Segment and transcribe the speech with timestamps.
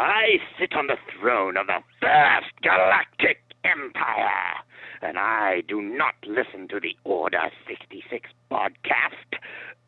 [0.00, 4.56] I sit on the throne of the First galactic empire,
[5.02, 9.38] and I do not listen to the Order 66 podcast.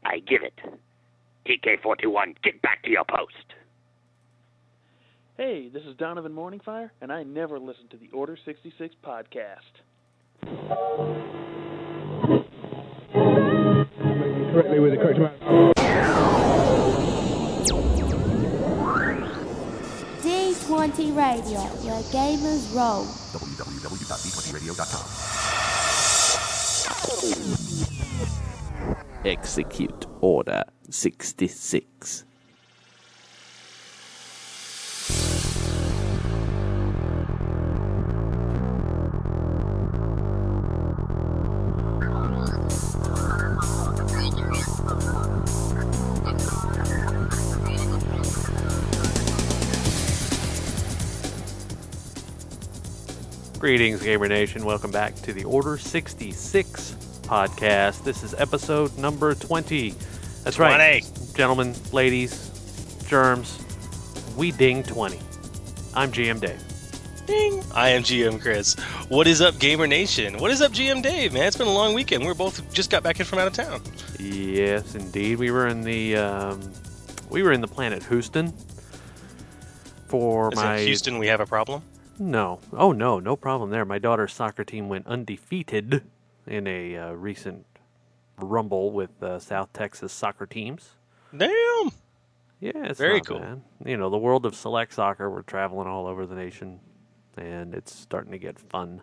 [0.04, 0.60] I give it.
[1.46, 3.54] TK41, get back to your post.
[5.38, 9.60] Hey, this is Donovan Morningfire, and I never listen to the Order 66 podcast.
[14.52, 15.71] correctly with the correct amount.
[20.82, 23.06] D20 Radio, where gamers roll.
[29.24, 32.24] Execute Order 66.
[53.62, 54.64] Greetings, Gamer Nation.
[54.64, 58.02] Welcome back to the Order 66 podcast.
[58.02, 59.94] This is episode number 20.
[60.42, 62.50] That's right, gentlemen, ladies,
[63.06, 63.64] germs.
[64.36, 65.16] We ding 20.
[65.94, 66.60] I'm GM Dave.
[67.24, 67.62] Ding!
[67.72, 68.74] I am GM Chris.
[69.08, 70.38] What is up, Gamer Nation?
[70.38, 71.32] What is up, GM Dave?
[71.32, 72.26] Man, it's been a long weekend.
[72.26, 73.80] We're both just got back in from out of town.
[74.18, 75.38] Yes, indeed.
[75.38, 76.60] We were in the um,
[77.30, 78.52] we were in the planet Houston
[80.08, 81.84] for Is my Houston, we have a problem.
[82.18, 82.60] No.
[82.72, 83.18] Oh, no.
[83.18, 83.84] No problem there.
[83.84, 86.02] My daughter's soccer team went undefeated
[86.46, 87.66] in a uh, recent
[88.38, 90.96] rumble with uh, South Texas soccer teams.
[91.36, 91.90] Damn!
[92.60, 93.40] Yeah, it's Very cool.
[93.40, 93.62] bad.
[93.84, 96.78] You know, the world of select soccer, we're traveling all over the nation,
[97.36, 99.02] and it's starting to get fun.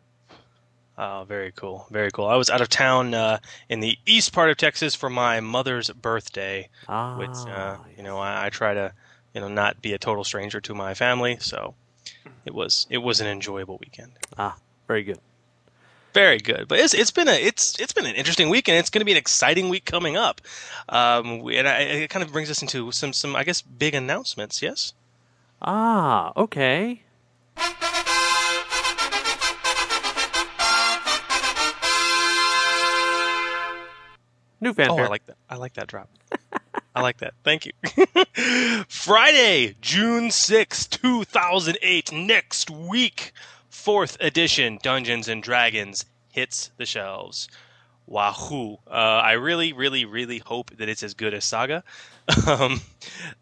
[0.97, 1.87] Oh, very cool.
[1.89, 2.27] Very cool.
[2.27, 5.89] I was out of town uh, in the east part of Texas for my mother's
[5.89, 8.93] birthday, Ah, which uh, you know I, I try to
[9.33, 11.73] you know not be a total stranger to my family, so
[12.45, 14.11] it was it was an enjoyable weekend.
[14.37, 14.57] ah,
[14.87, 15.19] very good.
[16.13, 18.89] Very good, but it's it's been a it's it's been an interesting week, and it's
[18.89, 20.41] going to be an exciting week coming up.
[20.89, 24.61] Um, and I, it kind of brings us into some some I guess big announcements.
[24.61, 24.93] Yes.
[25.61, 27.03] Ah, okay.
[34.61, 35.05] New Oh, fanfare.
[35.05, 35.37] I like that.
[35.49, 36.09] I like that drop.
[36.95, 37.33] I like that.
[37.43, 37.73] Thank you.
[38.87, 43.31] Friday, June sixth, 2008, next week,
[43.71, 47.47] 4th edition Dungeons and Dragons hits the shelves.
[48.09, 48.77] Wahoo.
[48.87, 51.83] Uh, I really, really, really hope that it's as good as Saga.
[52.47, 52.81] Um,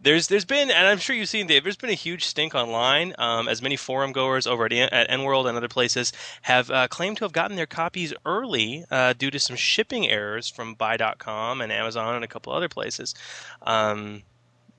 [0.02, 3.14] there's there's been, and I'm sure you've seen, Dave, there's been a huge stink online,
[3.18, 6.88] um, as many forum goers over at, at EN World and other places have uh,
[6.88, 11.60] claimed to have gotten their copies early uh, due to some shipping errors from Buy.com
[11.60, 13.14] and Amazon and a couple other places.
[13.62, 14.24] Um,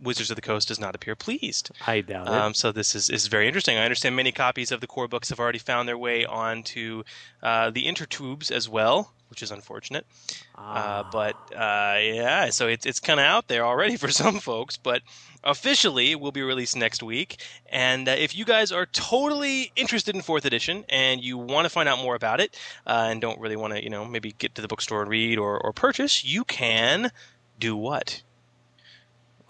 [0.00, 1.70] Wizards of the Coast does not appear pleased.
[1.86, 2.32] I doubt it.
[2.32, 3.76] Um, so this is, is very interesting.
[3.76, 7.02] I understand many copies of the core books have already found their way onto
[7.42, 10.06] uh, the intertubes as well, which is unfortunate.
[10.54, 14.76] Uh, but uh, yeah, so it's it's kind of out there already for some folks,
[14.76, 15.02] but
[15.44, 17.40] officially it will be released next week.
[17.70, 21.70] And uh, if you guys are totally interested in fourth edition and you want to
[21.70, 24.54] find out more about it uh, and don't really want to, you know, maybe get
[24.56, 27.10] to the bookstore and read or, or purchase, you can
[27.58, 28.22] do what?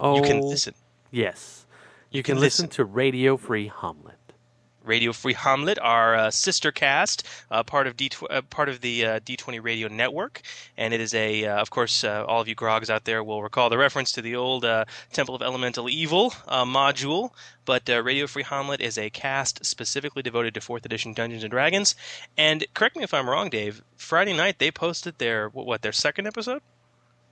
[0.00, 0.74] oh, You can listen.
[1.10, 1.66] Yes.
[2.10, 2.76] You, You can, can listen, listen.
[2.76, 4.12] to Radio Free Hommlet.
[4.88, 9.04] Radio Free Hommlet, our uh, sister cast, uh, part of D uh, part of the
[9.04, 10.41] uh, D20 Radio Network,
[10.76, 13.69] and it is a, uh, of course, all of you grogs out there will recall
[13.69, 14.65] the reference to the old
[15.12, 17.31] Temple of Elemental Evil module.
[17.65, 21.94] But Radio Free Hommlet is a cast specifically devoted to Fourth Edition Dungeons and Dragons.
[22.37, 23.82] And correct me if I'm wrong, Dave.
[23.97, 26.62] Friday night they posted their what, what their second episode.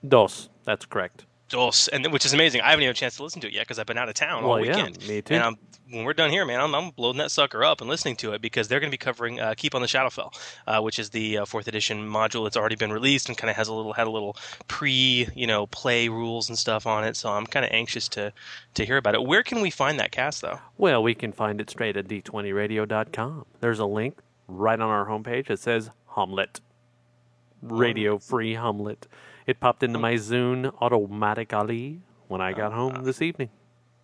[0.07, 0.51] Dos.
[0.65, 1.25] That's correct.
[1.49, 2.61] Dos, and which is amazing.
[2.63, 4.09] I haven't even had a chance to listen to it yet because I've been out
[4.09, 5.09] of town all Well, yeah, weekend.
[5.09, 5.35] me too.
[5.35, 5.57] And I'm,
[5.91, 8.43] when we're done here, man, I'm, I'm loading that sucker up and listening to it
[8.43, 10.33] because they're going to be covering uh, Keep on the Shadowfell,
[10.67, 13.57] uh, which is the uh, fourth edition module that's already been released and kind of
[13.57, 14.37] has a little had a little
[14.67, 17.17] pre you know play rules and stuff on it.
[17.17, 18.33] So I'm kind of anxious to
[18.75, 19.23] to hear about it.
[19.23, 20.59] Where can we find that cast though?
[20.79, 23.47] Well, we can find it straight at d20radio.com.
[23.61, 24.19] There's a link
[24.49, 26.61] right on our homepage that says Hommlet.
[27.63, 29.05] Radio Free Hommlet.
[29.47, 30.03] It popped into oh.
[30.03, 33.51] my Zune automatically when I oh, got home this evening.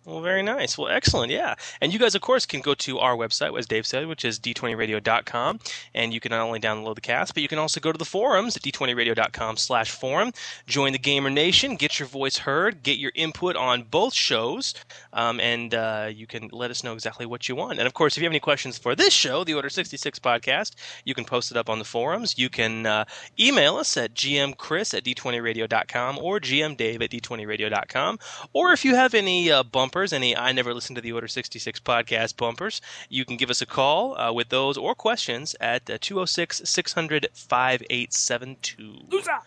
[0.05, 0.77] Well, very nice.
[0.77, 1.31] Well, excellent.
[1.31, 1.55] Yeah.
[1.79, 4.37] And you guys, of course, can go to our website, as Dave said, which is
[4.37, 5.59] d20radio.com.
[5.93, 8.03] And you can not only download the cast, but you can also go to the
[8.03, 10.33] forums at d20radio.com slash forum.
[10.67, 14.73] Join the Gamer Nation, get your voice heard, get your input on both shows,
[15.13, 17.79] um, and uh, you can let us know exactly what you want.
[17.79, 20.73] And, of course, if you have any questions for this show, the Order 66 podcast,
[21.05, 22.37] you can post it up on the forums.
[22.37, 23.05] You can uh,
[23.39, 28.19] email us at gmchris at d20radio.com or gmdave at d20radio.com.
[28.51, 31.27] Or if you have any uh, bumper bumpers, any I Never Listened to the Order
[31.27, 35.87] 66 podcast bumpers, you can give us a call uh, with those or questions at
[35.87, 39.01] uh, 206 600 5872.
[39.11, 39.39] LUSA!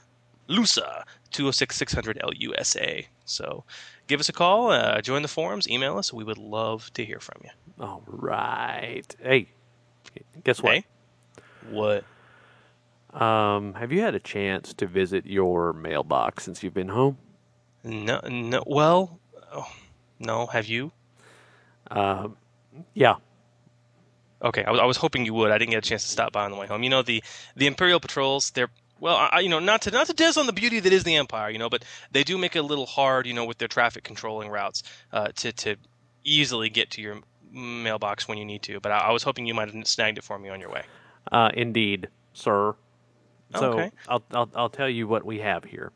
[0.49, 1.05] LUSA!
[1.33, 3.07] 206 600 LUSA.
[3.25, 3.65] So
[4.07, 6.13] give us a call, uh, join the forums, email us.
[6.13, 7.51] We would love to hear from you.
[7.81, 9.17] All right.
[9.21, 9.49] Hey,
[10.45, 10.75] guess what?
[10.75, 10.85] Hey?
[11.71, 12.05] What?
[13.21, 17.19] Um, have you had a chance to visit your mailbox since you've been home?
[17.83, 18.63] No, no.
[18.65, 19.19] Well,
[19.53, 19.67] oh,
[20.19, 20.47] no.
[20.47, 20.93] Have you?
[21.91, 22.37] Um,
[22.95, 23.17] yeah.
[24.43, 25.51] Okay, I was, hoping you would.
[25.51, 26.83] I didn't get a chance to stop by on the way home.
[26.83, 27.23] You know the
[27.57, 28.51] the Imperial patrols.
[28.51, 28.69] They're
[29.01, 31.17] well, I, you know, not to not to diss on the beauty that is the
[31.17, 33.69] Empire, you know, but they do make it a little hard, you know, with their
[33.69, 34.83] traffic controlling routes
[35.13, 35.77] uh, to to
[36.25, 37.21] easily get to your
[37.51, 38.81] mailbox when you need to.
[38.81, 40.83] But I, I was hoping you might have snagged it for me on your way.
[41.31, 42.75] Uh, indeed, sir.
[43.55, 43.91] So Okay.
[44.09, 45.93] I'll, I'll I'll tell you what we have here.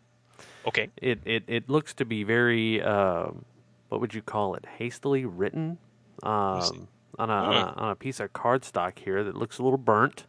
[0.67, 0.88] Okay.
[0.96, 3.44] It it it looks to be very um,
[3.91, 4.65] what would you call it?
[4.79, 5.77] Hastily written
[6.23, 6.89] um,
[7.19, 10.27] on a, on a on a piece of cardstock here that looks a little burnt.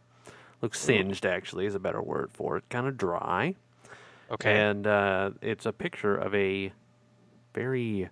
[0.60, 2.68] Looks singed, actually, is a better word for it.
[2.68, 3.54] Kind of dry.
[4.30, 4.60] Okay.
[4.60, 6.72] And uh, it's a picture of a
[7.54, 8.08] very,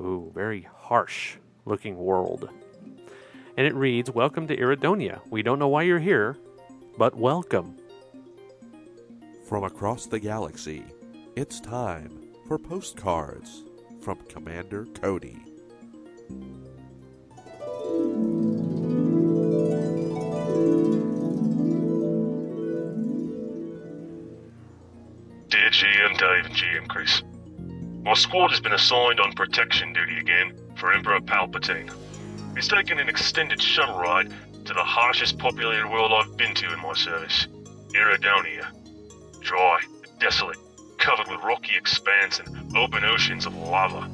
[0.00, 2.48] ooh, very harsh looking world.
[3.56, 5.20] And it reads, Welcome to Iridonia.
[5.30, 6.36] We don't know why you're here,
[6.96, 7.76] but welcome.
[9.46, 10.84] From across the galaxy,
[11.36, 13.64] it's time for postcards
[14.02, 15.38] from Commander Cody.
[25.48, 27.22] Dear GM Dave and GM Chris,
[28.02, 31.88] my squad has been assigned on protection duty again for Emperor Palpatine.
[32.56, 34.32] He's taken an extended shuttle ride
[34.64, 37.46] to the harshest populated world I've been to in my service,
[37.94, 38.66] Iridonia.
[39.40, 39.80] Dry,
[40.18, 40.58] desolate,
[41.02, 44.08] covered with rocky expanse and open oceans of lava.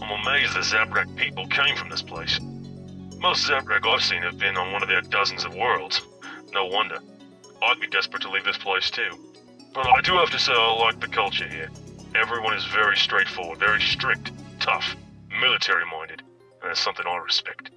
[0.00, 2.40] I'm amazed the Zabrak people came from this place.
[3.18, 6.00] Most Zabrak I've seen have been on one of their dozens of worlds.
[6.54, 6.96] No wonder.
[7.62, 9.10] I'd be desperate to leave this place too.
[9.74, 11.68] But I do have to say I like the culture here.
[12.14, 14.96] Everyone is very straightforward, very strict, tough,
[15.42, 16.22] military minded,
[16.62, 17.70] and that's something I respect.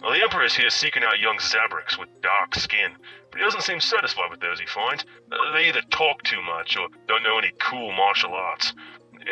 [0.00, 2.92] Well, the Emperor is here seeking out young Zabraks with dark skin,
[3.34, 5.04] but he doesn't seem satisfied with those he finds.
[5.54, 8.72] They either talk too much or don't know any cool martial arts.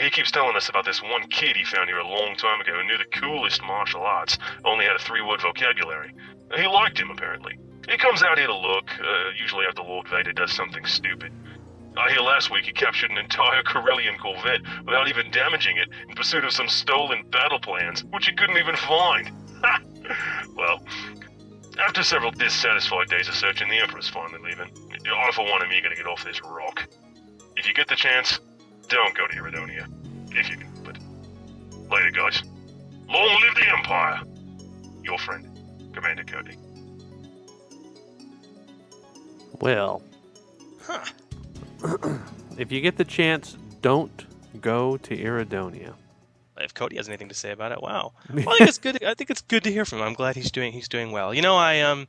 [0.00, 2.72] He keeps telling us about this one kid he found here a long time ago
[2.72, 6.12] who knew the coolest martial arts, only had a three word vocabulary.
[6.56, 7.60] He liked him, apparently.
[7.88, 11.32] He comes out here to look, uh, usually after Lord Vader does something stupid.
[11.96, 16.16] I hear last week he captured an entire Corellian corvette without even damaging it in
[16.16, 19.30] pursuit of some stolen battle plans, which he couldn't even find.
[20.56, 20.82] Well,
[21.78, 24.70] after several dissatisfied days of searching, the Emperor's finally leaving.
[25.06, 26.88] I, for one, am eager to get off this rock.
[27.56, 28.40] If you get the chance,
[28.88, 29.86] don't go to Iridonia.
[30.32, 30.98] If you can help it.
[31.90, 32.42] Later, guys.
[33.08, 34.22] Long live the Empire!
[35.02, 35.46] Your friend,
[35.92, 36.56] Commander Cody.
[39.60, 40.02] Well,
[40.82, 41.04] Huh.
[42.58, 44.26] if you get the chance, don't
[44.60, 45.94] go to Iridonia.
[46.58, 48.12] If Cody has anything to say about it, wow.
[48.32, 49.02] Well, I think it's good.
[49.02, 50.04] I think it's good to hear from him.
[50.04, 51.32] I'm glad he's doing he's doing well.
[51.32, 52.06] You know, I um,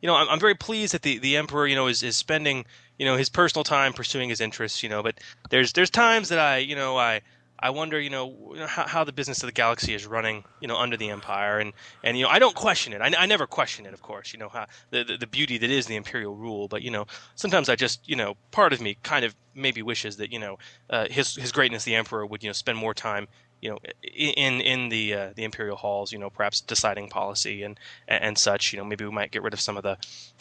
[0.00, 2.64] you know, I'm, I'm very pleased that the, the emperor, you know, is, is spending
[2.98, 4.82] you know his personal time pursuing his interests.
[4.82, 5.18] You know, but
[5.50, 7.20] there's there's times that I you know I.
[7.62, 10.78] I wonder, you know, how, how the business of the galaxy is running, you know,
[10.78, 13.02] under the empire, and, and you know, I don't question it.
[13.02, 14.32] I, I never question it, of course.
[14.32, 16.68] You know, how the, the the beauty that is the imperial rule.
[16.68, 20.16] But you know, sometimes I just, you know, part of me kind of maybe wishes
[20.16, 23.28] that you know, uh, his his greatness, the emperor, would you know spend more time
[23.60, 27.78] you know, in in the uh, the imperial halls, you know, perhaps deciding policy and
[28.08, 28.72] and such.
[28.72, 29.96] You know, maybe we might get rid of some of the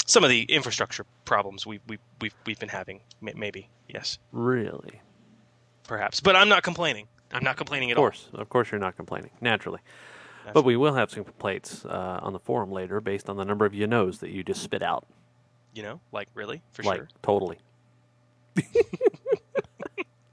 [0.06, 3.02] some of the infrastructure problems we we we've we've been having.
[3.22, 5.02] Maybe yes, Really?
[5.88, 6.20] perhaps.
[6.20, 7.08] But I'm not complaining.
[7.32, 8.08] I'm not complaining at all.
[8.08, 9.80] Of course, of course, you're not complaining, naturally.
[10.52, 13.66] But we will have some complaints uh, on the forum later, based on the number
[13.68, 15.06] of you knows that you just spit out.
[15.76, 17.08] You know, like really for like sure.
[17.22, 17.60] totally.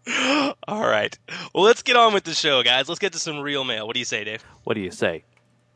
[0.68, 1.16] All right.
[1.54, 2.88] Well, let's get on with the show, guys.
[2.88, 3.86] Let's get to some real mail.
[3.86, 4.42] What do you say, Dave?
[4.64, 5.24] What do you say?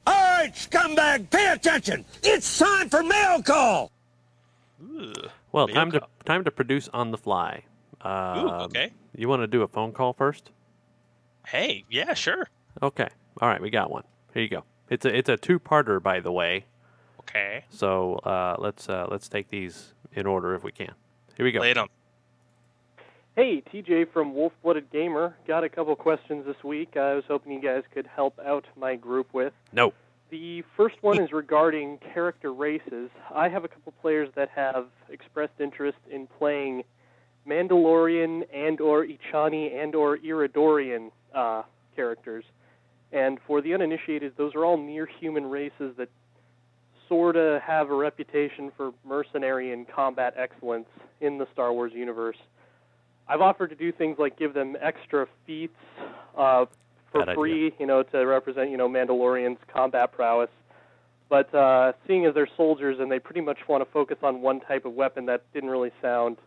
[0.07, 2.05] All right, scumbag, pay attention.
[2.23, 3.91] It's time for mail call.
[4.83, 5.13] Ooh.
[5.53, 7.65] Well, Mail time to time to produce on the fly.
[8.05, 8.93] Ooh, Um, okay.
[9.15, 10.51] You want to do a phone call first?
[11.47, 12.49] Hey, yeah, sure.
[12.83, 13.09] Okay.
[13.41, 14.05] All right, we got one.
[14.33, 14.65] Here you go.
[14.89, 16.65] It's a it's a two parter, by the way.
[17.21, 17.65] Okay.
[17.71, 20.93] So uh, let's uh, let's take these in order if we can.
[21.37, 21.61] Here we go.
[21.61, 21.89] Lay it on.
[23.41, 25.35] Hey, TJ from Wolf Blooded Gamer.
[25.49, 26.99] Got a couple questions this week.
[26.99, 29.55] I was hoping you guys could help out my group with.
[29.73, 29.95] No.
[30.31, 33.09] The first one is regarding character races.
[33.35, 36.83] I have a couple players that have expressed interest in playing
[37.49, 41.63] Mandalorian and or Ichani and or Iridorian uh,
[41.97, 42.45] characters.
[43.11, 46.11] And for the uninitiated, those are all near human races that
[47.09, 50.89] sort of have a reputation for mercenary and combat excellence
[51.23, 52.37] in the Star Wars universe.
[53.31, 55.73] I've offered to do things like give them extra feats
[56.37, 56.65] uh,
[57.13, 60.51] for Bad free, you know, to represent, you know, Mandalorians' combat prowess.
[61.29, 64.59] But uh, seeing as they're soldiers and they pretty much want to focus on one
[64.61, 66.39] type of weapon, that didn't really sound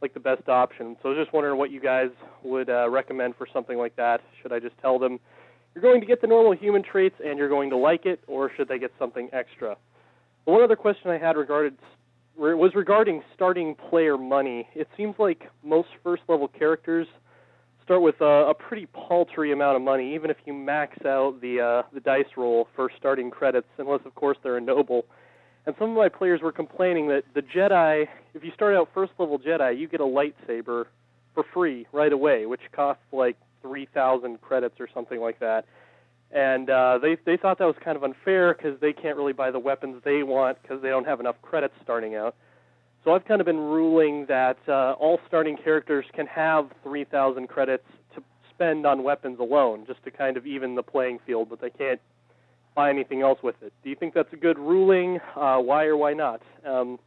[0.00, 0.96] like the best option.
[1.02, 2.08] So I was just wondering what you guys
[2.42, 4.22] would uh, recommend for something like that.
[4.40, 5.20] Should I just tell them
[5.74, 8.50] you're going to get the normal human traits and you're going to like it, or
[8.56, 9.76] should they get something extra?
[10.46, 11.76] But one other question I had regarded
[12.36, 14.68] was regarding starting player money.
[14.74, 17.06] It seems like most first level characters
[17.84, 21.60] start with a, a pretty paltry amount of money, even if you max out the
[21.60, 25.04] uh, the dice roll for starting credits, unless of course they're a noble.
[25.66, 29.12] And some of my players were complaining that the Jedi, if you start out first
[29.18, 30.86] level Jedi, you get a lightsaber
[31.34, 35.64] for free right away, which costs like 3,000 credits or something like that.
[36.32, 39.50] And uh, they they thought that was kind of unfair because they can't really buy
[39.50, 42.34] the weapons they want because they don't have enough credits starting out.
[43.04, 47.84] So I've kind of been ruling that uh, all starting characters can have 3,000 credits
[48.14, 51.70] to spend on weapons alone, just to kind of even the playing field, but they
[51.70, 52.00] can't
[52.74, 53.72] buy anything else with it.
[53.82, 55.18] Do you think that's a good ruling?
[55.34, 56.42] Uh, why or why not?
[56.64, 56.98] Um,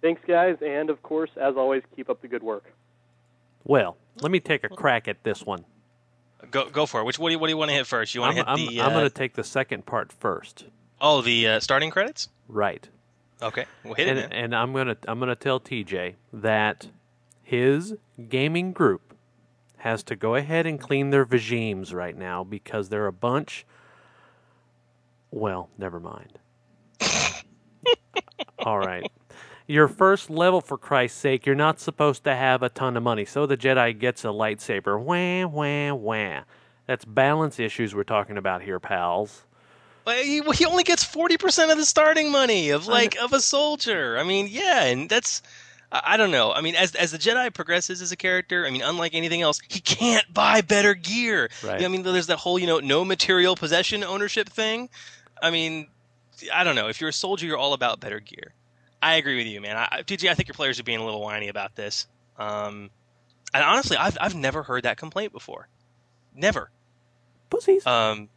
[0.00, 2.64] thanks, guys, and of course, as always, keep up the good work.
[3.64, 5.64] Well, let me take a crack at this one.
[6.50, 7.04] Go go for it.
[7.04, 8.14] Which what do you, what do you want to hit first?
[8.14, 10.12] You want I'm, to hit I'm, the I'm uh, going to take the second part
[10.12, 10.64] first.
[11.00, 12.28] oh the uh, starting credits?
[12.48, 12.88] Right.
[13.40, 14.30] Okay, well hit and, it.
[14.30, 14.44] Man.
[14.44, 16.88] and I'm gonna I'm gonna tell TJ that
[17.42, 17.94] his
[18.28, 19.14] gaming group
[19.78, 23.66] has to go ahead and clean their regimes right now because they're a bunch.
[25.32, 26.38] Well, never mind.
[28.60, 29.10] All right.
[29.66, 33.24] Your first level, for Christ's sake, you're not supposed to have a ton of money.
[33.24, 34.98] So the Jedi gets a lightsaber.
[35.00, 36.42] Wah, wah, wah.
[36.86, 39.44] That's balance issues we're talking about here, pals.
[40.04, 43.40] But he, he only gets forty percent of the starting money of like of a
[43.40, 44.18] soldier.
[44.18, 45.42] I mean, yeah, and that's
[45.92, 46.52] I I don't know.
[46.52, 49.60] I mean, as as the Jedi progresses as a character, I mean, unlike anything else,
[49.68, 51.50] he can't buy better gear.
[51.62, 51.74] Right.
[51.74, 54.88] You know, I mean, there's that whole you know no material possession ownership thing.
[55.40, 55.86] I mean,
[56.52, 56.88] I don't know.
[56.88, 58.54] If you're a soldier, you're all about better gear.
[59.02, 59.76] I agree with you, man.
[59.76, 62.06] I, I- TJ, I think your players are being a little whiny about this.
[62.38, 62.90] Um,
[63.52, 65.68] and honestly, I've I've never heard that complaint before.
[66.34, 66.70] Never.
[67.50, 67.86] Pussies.
[67.86, 68.28] Um,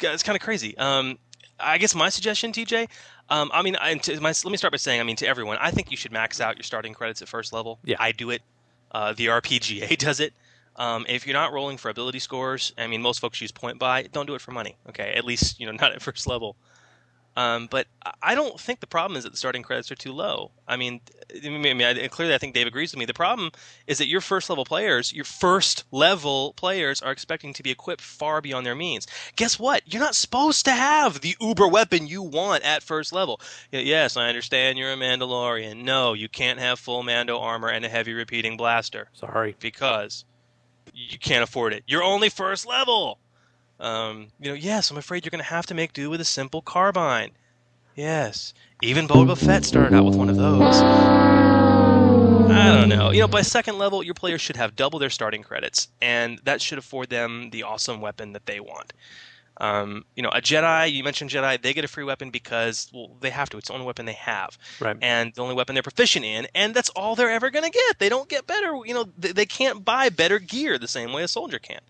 [0.00, 0.76] it's kind of crazy.
[0.76, 1.18] Um,
[1.60, 2.88] I guess my suggestion, TJ.
[3.30, 5.56] Um, I mean, I, to my, let me start by saying, I mean, to everyone,
[5.60, 7.78] I think you should max out your starting credits at first level.
[7.84, 7.96] Yeah.
[8.00, 8.42] I do it.
[8.90, 10.34] Uh, the RPGA does it.
[10.76, 14.02] Um, if you're not rolling for ability scores, I mean, most folks use point buy.
[14.02, 14.76] Don't do it for money.
[14.88, 16.56] Okay, at least you know not at first level.
[17.36, 17.88] Um, but
[18.22, 20.52] I- don't think the problem is that the starting credits are too low.
[20.68, 21.00] I mean,
[21.44, 23.06] I mean, I- clearly, I think Dave agrees with me.
[23.06, 23.50] The problem
[23.88, 28.02] is that your first level players, your first level players, are expecting to be equipped
[28.02, 29.08] far beyond their means.
[29.34, 29.82] Guess what?
[29.86, 33.40] You're not supposed to have the uber weapon you want at first level.
[33.72, 35.78] Yes, I understand you're a Mandalorian.
[35.82, 39.56] No, you can't have full Mando armor and a heavy repeating blaster Sorry.
[39.58, 40.24] because
[40.92, 41.82] you can't afford it.
[41.88, 43.18] You're only first level.
[43.80, 46.24] Um, you know, yes, I'm afraid you're going to have to make do with a
[46.24, 47.32] simple carbine.
[47.94, 50.80] Yes, even Boba Fett started out with one of those.
[52.50, 53.10] I don't know.
[53.10, 56.60] You know, by second level, your players should have double their starting credits, and that
[56.60, 58.92] should afford them the awesome weapon that they want.
[59.58, 63.10] Um, you know, a Jedi, you mentioned Jedi, they get a free weapon because, well,
[63.20, 63.58] they have to.
[63.58, 64.58] It's the only weapon they have.
[64.80, 64.96] Right.
[65.00, 67.98] And the only weapon they're proficient in, and that's all they're ever going to get.
[67.98, 68.74] They don't get better.
[68.84, 71.80] You know, they, they can't buy better gear the same way a soldier can.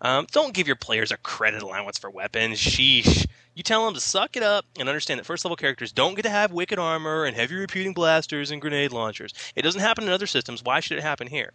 [0.00, 2.58] Um, don't give your players a credit allowance for weapons.
[2.58, 3.26] Sheesh.
[3.54, 6.22] You tell them to suck it up and understand that first level characters don't get
[6.22, 9.34] to have wicked armor and heavy repeating blasters and grenade launchers.
[9.54, 10.62] It doesn't happen in other systems.
[10.62, 11.52] Why should it happen here?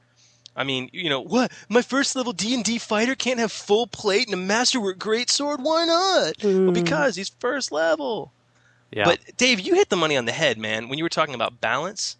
[0.55, 1.51] I mean, you know, what?
[1.67, 5.59] My first level D and D fighter can't have full plate and a masterwork greatsword.
[5.59, 6.43] Why not?
[6.43, 8.31] Well, because he's first level.
[8.91, 9.05] Yeah.
[9.05, 10.87] But Dave, you hit the money on the head, man.
[10.87, 12.15] When you were talking about balance.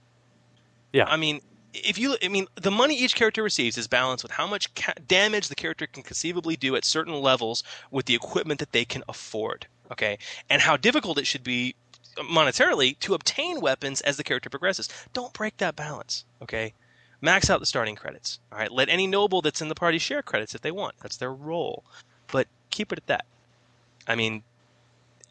[0.91, 1.05] Yeah.
[1.05, 1.41] I mean,
[1.83, 4.93] if you, I mean, the money each character receives is balanced with how much ca-
[5.07, 9.03] damage the character can conceivably do at certain levels with the equipment that they can
[9.09, 9.67] afford.
[9.91, 10.17] Okay,
[10.49, 11.75] and how difficult it should be
[12.17, 14.89] monetarily to obtain weapons as the character progresses.
[15.13, 16.25] Don't break that balance.
[16.41, 16.73] Okay.
[17.21, 18.39] Max out the starting credits.
[18.51, 18.71] All right.
[18.71, 20.95] Let any noble that's in the party share credits if they want.
[21.01, 21.83] That's their role.
[22.31, 23.25] But keep it at that.
[24.07, 24.43] I mean,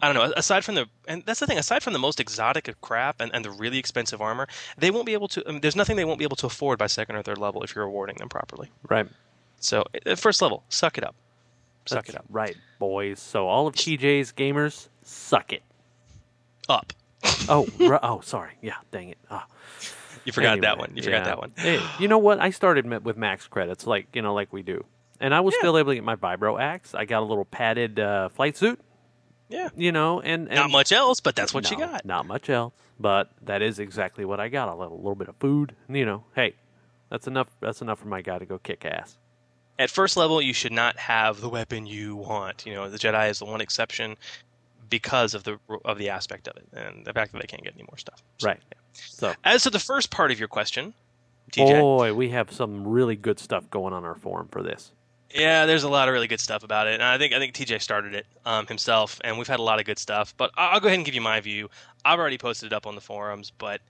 [0.02, 0.34] I don't know.
[0.36, 1.56] Aside from the, and that's the thing.
[1.56, 4.46] Aside from the most exotic of crap and, and the really expensive armor,
[4.76, 5.42] they won't be able to.
[5.46, 7.62] I mean, there's nothing they won't be able to afford by second or third level
[7.62, 8.70] if you're awarding them properly.
[8.88, 9.06] Right.
[9.60, 11.14] So at first level, suck it up.
[11.86, 12.24] Suck That's it up.
[12.28, 13.20] Right, boys.
[13.20, 15.62] So all of TJ's gamers, suck it.
[16.68, 16.92] Up.
[17.46, 18.52] Oh, ri- oh, sorry.
[18.62, 19.18] Yeah, dang it.
[19.30, 19.46] Ah.
[20.24, 20.92] You forgot that one.
[20.94, 21.24] You forgot yeah.
[21.24, 21.52] that one.
[21.56, 22.40] Hey, you know what?
[22.40, 24.84] I started with max credits, like you know, like we do,
[25.20, 26.94] And I was still able to get my vibro axe.
[26.94, 28.80] I got a little padded uh, flight suit.
[29.48, 29.68] Yeah.
[29.76, 32.04] You know, and, and Not much else, but that's what you No, got.
[32.04, 34.68] Not much else, but that is exactly what I got.
[34.68, 35.74] A little, little bit of food.
[35.88, 36.54] You know, hey,
[37.10, 37.48] that's enough.
[37.60, 39.18] That's enough for my guy to go kick ass.
[39.78, 42.64] At first level, you should not have the weapon you want.
[42.64, 44.16] You know, the Jedi is the one exception
[44.88, 47.74] because of the of the aspect of it and the fact that they can't get
[47.74, 48.22] any more stuff.
[48.38, 48.60] So, Right.
[48.92, 50.94] So, As to the first part of your question,
[51.52, 51.80] TJ.
[51.80, 54.92] boy, we have some really good stuff going on our forum for this.
[55.34, 57.54] Yeah, there's a lot of really good stuff about it, and I think I think
[57.54, 60.32] TJ started it um, himself, and we've had a lot of good stuff.
[60.36, 61.68] But I'll go ahead and give you my view.
[62.04, 63.80] I've already posted it up on the forums, but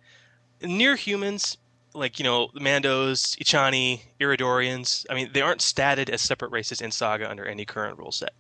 [0.63, 1.59] near humans,
[1.93, 6.81] like you know, the Mandos, Ichani, Iridorians, I mean, they aren't statted as separate races
[6.81, 8.33] in Saga under any current rule set.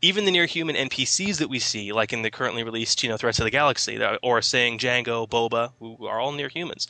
[0.00, 3.18] Even the near human NPCs that we see, like in the currently released, you know,
[3.18, 6.88] Threats of the Galaxy, or saying Django, Boba, who are all near humans,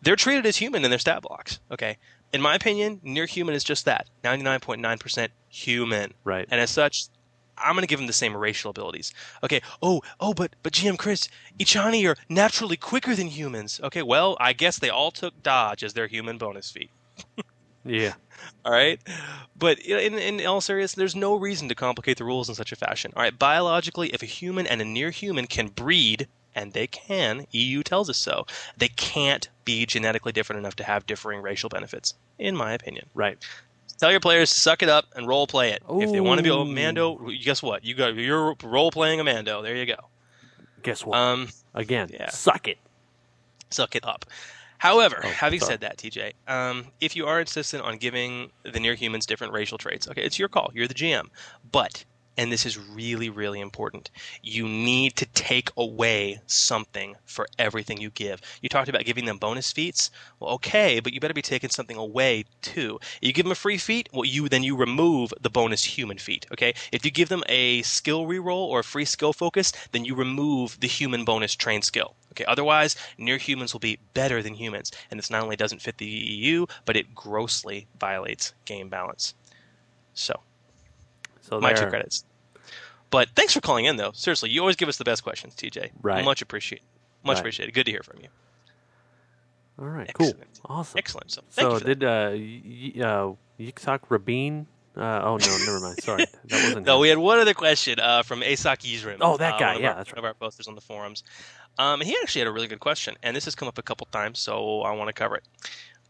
[0.00, 1.58] they're treated as human in their stat blocks.
[1.72, 1.98] Okay,
[2.32, 6.14] in my opinion, near human is just that, ninety nine point nine percent human.
[6.24, 6.48] Right.
[6.50, 7.06] And as such,
[7.58, 9.12] I'm going to give them the same racial abilities.
[9.42, 9.60] Okay.
[9.82, 13.80] Oh, oh, but but GM Chris, Ichani are naturally quicker than humans.
[13.82, 14.02] Okay.
[14.02, 16.90] Well, I guess they all took dodge as their human bonus feat.
[17.84, 18.14] Yeah.
[18.64, 19.00] All right.
[19.56, 22.76] But in, in all seriousness, there's no reason to complicate the rules in such a
[22.76, 23.12] fashion.
[23.14, 23.36] All right.
[23.36, 28.08] Biologically, if a human and a near human can breed, and they can, EU tells
[28.10, 32.72] us so, they can't be genetically different enough to have differing racial benefits, in my
[32.72, 33.06] opinion.
[33.14, 33.38] Right.
[33.98, 35.82] Tell your players to suck it up and role play it.
[35.88, 37.84] If they want to be a Mando, guess what?
[37.84, 39.62] You got you're role playing a Mando.
[39.62, 39.96] There you go.
[40.82, 41.16] Guess what?
[41.16, 42.28] Um, Again, yeah.
[42.30, 42.78] suck it.
[43.70, 44.24] suck it up.
[44.78, 45.74] However, Oh, having sorry.
[45.74, 49.78] said that, TJ, um, if you are insistent on giving the near humans different racial
[49.78, 50.72] traits, okay, it's your call.
[50.74, 51.28] You're the GM.
[51.70, 52.04] But,
[52.36, 54.10] and this is really, really important,
[54.42, 58.40] you need to take away something for everything you give.
[58.60, 60.10] You talked about giving them bonus feats.
[60.40, 62.98] Well, okay, but you better be taking something away too.
[63.20, 66.46] You give them a free feat, well, you then you remove the bonus human feat.
[66.52, 70.14] Okay, if you give them a skill reroll or a free skill focus, then you
[70.14, 72.14] remove the human bonus train skill.
[72.32, 75.98] Okay, otherwise, near humans will be better than humans, and this not only doesn't fit
[75.98, 79.34] the EU, but it grossly violates game balance.
[80.14, 80.40] So,
[81.52, 82.24] So my two credits.
[83.10, 84.12] But thanks for calling in, though.
[84.12, 85.90] Seriously, you always give us the best questions, TJ.
[86.00, 86.24] Right.
[86.24, 86.86] Much appreciated.
[87.22, 87.40] Much Right.
[87.40, 87.74] appreciated.
[87.74, 88.28] Good to hear from you.
[89.78, 90.10] All right.
[90.14, 90.32] Cool.
[90.64, 90.96] Awesome.
[90.98, 91.30] Excellent.
[91.30, 91.98] So, So you for that.
[91.98, 94.66] did uh, y- uh, Yitzhak Rabin?
[94.96, 96.00] Uh, oh no, never mind.
[96.02, 96.86] Sorry, that wasn't.
[96.86, 97.00] No, him.
[97.02, 99.18] we had one other question uh, from Asak Yizrim.
[99.20, 99.76] Oh, that uh, guy.
[99.78, 100.16] Yeah, our, that's right.
[100.16, 101.22] One of our posters on the forums.
[101.78, 103.82] Um, and he actually had a really good question, and this has come up a
[103.82, 105.44] couple times, so I want to cover it.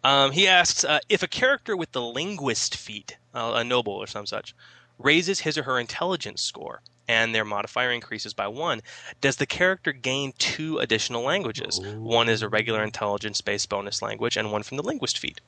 [0.04, 4.06] Um, he asks uh, if a character with the linguist feat, uh, a noble or
[4.08, 4.54] some such,
[5.02, 8.80] raises his or her intelligence score and their modifier increases by one,
[9.20, 11.80] does the character gain two additional languages?
[11.80, 15.40] One is a regular intelligence based bonus language, and one from the linguist feat.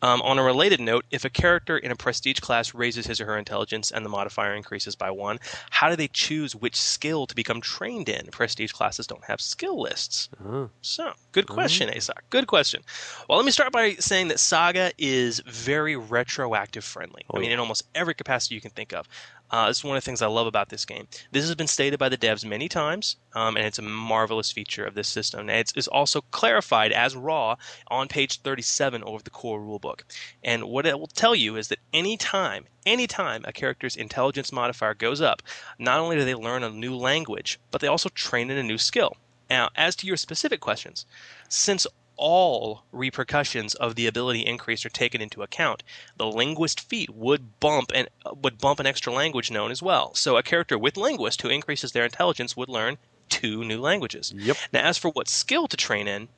[0.00, 3.26] Um, on a related note, if a character in a prestige class raises his or
[3.26, 5.40] her intelligence and the modifier increases by one,
[5.70, 8.26] how do they choose which skill to become trained in?
[8.30, 10.28] Prestige classes don't have skill lists.
[10.44, 10.70] Oh.
[10.82, 12.20] So, good question, Asak.
[12.30, 12.82] Good question.
[13.28, 17.24] Well, let me start by saying that Saga is very retroactive friendly.
[17.34, 19.08] I mean, in almost every capacity you can think of.
[19.50, 21.08] Uh, this is one of the things I love about this game.
[21.32, 24.84] This has been stated by the devs many times, um, and it's a marvelous feature
[24.84, 25.40] of this system.
[25.40, 27.56] And it's, it's also clarified as raw
[27.88, 30.02] on page 37 of the core rulebook.
[30.42, 35.20] And what it will tell you is that anytime, anytime a character's intelligence modifier goes
[35.20, 35.42] up,
[35.78, 38.78] not only do they learn a new language, but they also train in a new
[38.78, 39.16] skill.
[39.48, 41.06] Now, as to your specific questions,
[41.48, 41.86] since
[42.18, 45.82] all repercussions of the ability increase are taken into account,
[46.16, 48.08] the linguist feat would bump and
[48.42, 50.14] would bump an extra language known as well.
[50.14, 54.34] So a character with linguist who increases their intelligence would learn two new languages.
[54.36, 54.56] Yep.
[54.72, 56.28] Now, as for what skill to train in,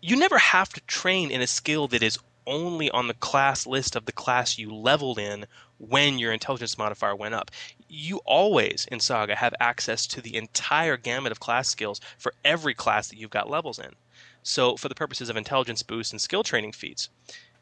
[0.00, 3.94] you never have to train in a skill that is only on the class list
[3.94, 5.44] of the class you leveled in
[5.76, 7.50] when your intelligence modifier went up.
[7.88, 12.74] You always in Saga have access to the entire gamut of class skills for every
[12.74, 13.90] class that you've got levels in.
[14.42, 17.08] So, for the purposes of intelligence boost and skill training feats,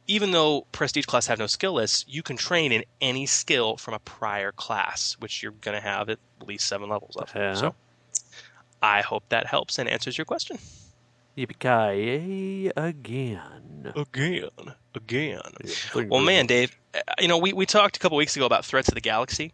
[0.07, 3.95] even though prestige class have no skill lists, you can train in any skill from
[3.95, 7.33] a prior class, which you're going to have at least seven levels of.
[7.35, 7.55] Yeah.
[7.55, 7.75] So,
[8.83, 10.59] I hope that helps and answers your question.
[11.37, 13.93] Yippee again.
[13.95, 15.41] Again, again.
[15.63, 18.65] Thank Well, man, Dave, uh, you know, we, we talked a couple weeks ago about
[18.65, 19.53] Threats of the Galaxy,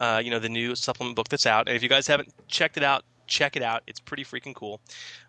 [0.00, 1.66] uh, you know, the new supplement book that's out.
[1.68, 3.82] And if you guys haven't checked it out, check it out.
[3.86, 4.80] It's pretty freaking cool.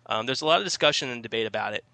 [0.06, 1.84] Um, there's a lot of discussion and debate about it.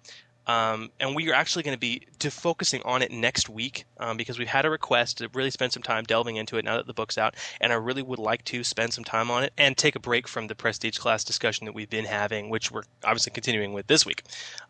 [0.47, 4.37] Um, and we are actually going to be focusing on it next week um, because
[4.37, 6.93] we've had a request to really spend some time delving into it now that the
[6.93, 9.95] book's out, and I really would like to spend some time on it and take
[9.95, 13.73] a break from the prestige class discussion that we've been having, which we're obviously continuing
[13.73, 14.23] with this week.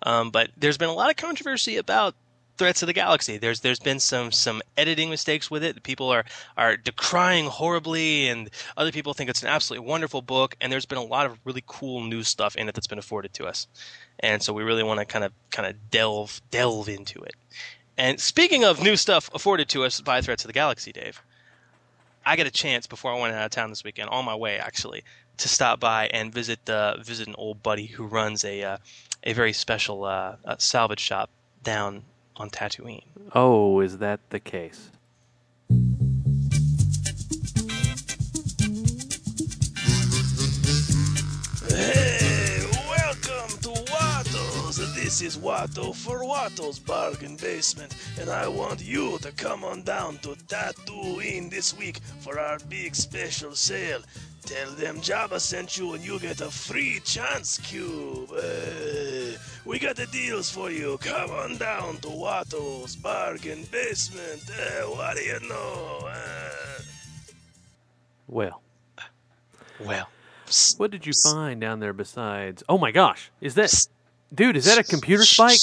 [0.04, 2.16] Um, but there's been a lot of controversy about
[2.58, 3.38] Threats of the Galaxy.
[3.38, 5.84] There's there's been some some editing mistakes with it.
[5.84, 6.24] People are
[6.56, 10.56] are decrying horribly, and other people think it's an absolutely wonderful book.
[10.62, 13.34] And there's been a lot of really cool new stuff in it that's been afforded
[13.34, 13.68] to us,
[14.20, 17.36] and so we really want to kind of kind of delve delve into it.
[17.98, 21.22] And speaking of new stuff afforded to us by Threats of the Galaxy, Dave,
[22.26, 24.60] I got a chance before I went out of town this weekend, on my way
[24.60, 25.04] actually,
[25.38, 28.78] to stop by and visit uh, visit an old buddy who runs a uh,
[29.24, 31.30] a very special uh, uh, salvage shop
[31.64, 32.04] down
[32.38, 33.04] on Tatooine.
[33.34, 34.92] Oh, is that the case?
[45.06, 50.18] This is Watto for Watto's Bargain Basement, and I want you to come on down
[50.24, 54.02] to Tatooine this week for our big special sale.
[54.48, 58.32] Tell them Jabba sent you and you get a free chance cube.
[58.32, 60.98] Hey, we got the deals for you.
[61.02, 64.42] Come on down to Watto's Bargain Basement.
[64.50, 66.00] Hey, what do you know?
[66.02, 66.82] Uh,
[68.28, 68.64] Well,
[69.80, 70.10] well,
[70.78, 72.64] what did you find down there besides?
[72.68, 73.88] Oh my gosh, is that,
[74.36, 74.58] dude?
[74.58, 75.60] Is that a computer spike?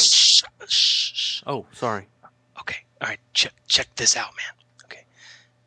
[1.47, 2.07] Oh, sorry.
[2.61, 4.85] Okay, all right, check check this out, man.
[4.85, 5.05] Okay,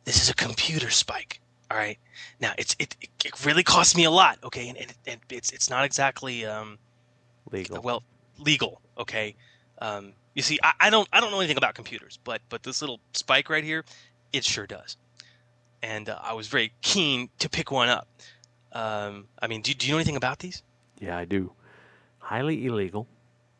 [0.04, 1.40] this is a computer spike.
[1.70, 1.98] All right,
[2.40, 4.38] now it's it it really cost me a lot.
[4.44, 6.78] Okay, and, and, and it's it's not exactly um
[7.52, 7.80] legal.
[7.82, 8.02] Well,
[8.38, 8.80] legal.
[8.98, 9.34] Okay,
[9.80, 12.80] um, you see, I, I don't I don't know anything about computers, but but this
[12.80, 13.84] little spike right here,
[14.32, 14.96] it sure does.
[15.82, 18.08] And uh, I was very keen to pick one up.
[18.72, 20.62] Um, I mean, do, do you know anything about these?
[21.00, 21.52] Yeah, I do.
[22.26, 23.06] Highly illegal.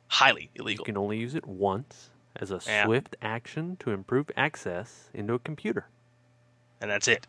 [0.09, 0.83] Highly illegal.
[0.83, 2.85] You can only use it once as a Yeah.
[2.85, 5.87] swift action to improve access into a computer.
[6.81, 7.26] and that's it.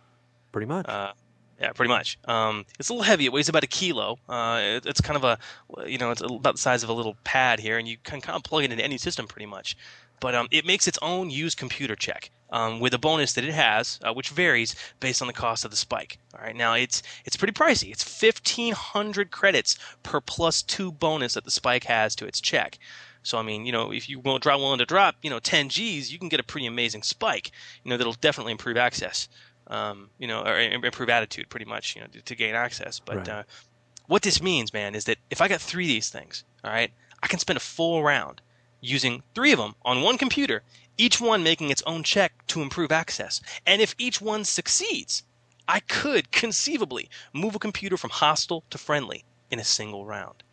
[0.52, 0.86] Pretty much.
[0.90, 1.14] Uh,
[1.62, 2.18] yeah, pretty much.
[2.26, 3.26] Um, it's a little heavy.
[3.26, 4.18] It weighs about a kilo.
[4.28, 5.38] Uh, it, it's kind of a,
[5.90, 8.36] you know, it's about the size of a little pad here, and you can kind
[8.36, 9.78] of plug it into any system pretty much.
[10.20, 13.54] But um, it makes its own used computer check um, with a bonus that it
[13.54, 16.18] has, uh, which varies based on the cost of the spike.
[16.34, 17.92] All right, now it's it's pretty pricey.
[17.92, 22.78] It's fifteen hundred credits per plus two bonus that the spike has to its check.
[23.24, 25.68] So I mean, you know, if you will drop willing to drop, you know, 10
[25.68, 27.52] G's, you can get a pretty amazing spike.
[27.84, 29.28] You know, that'll definitely improve access.
[29.70, 31.94] Um, you know, or improve attitude, pretty much.
[31.96, 33.00] You know, to, to gain access.
[33.00, 33.30] But Right.
[33.30, 33.44] uh,
[34.06, 36.90] what this means, man, is that if I got three of these things, all right,
[37.22, 38.40] I can spend a full round
[38.80, 40.64] using three of them on one computer,
[40.98, 43.42] each one making its own check to improve access.
[43.66, 45.24] And if each one succeeds,
[45.68, 50.44] I could conceivably move a computer from hostile to friendly in a single round.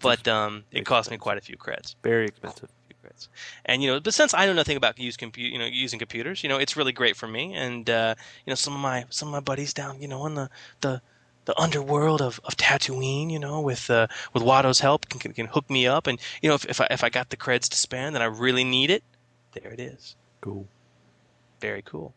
[0.00, 1.96] But um, it cost me quite a few creds.
[2.02, 2.70] Very expensive.
[3.04, 3.28] Creds.
[3.64, 6.42] And you know, but since I know nothing about use compu- you know, using computers,
[6.42, 7.54] you know, it's really great for me.
[7.54, 8.14] And uh,
[8.44, 11.00] you know, some of my some of my buddies down, you know, in the the,
[11.44, 15.46] the underworld of, of Tatooine, you know, with uh, with Watto's help, can, can can
[15.46, 16.06] hook me up.
[16.06, 18.26] And you know, if if I if I got the creds to spend and I
[18.26, 19.04] really need it,
[19.52, 20.16] there it is.
[20.40, 20.66] Cool.
[21.60, 22.14] Very cool.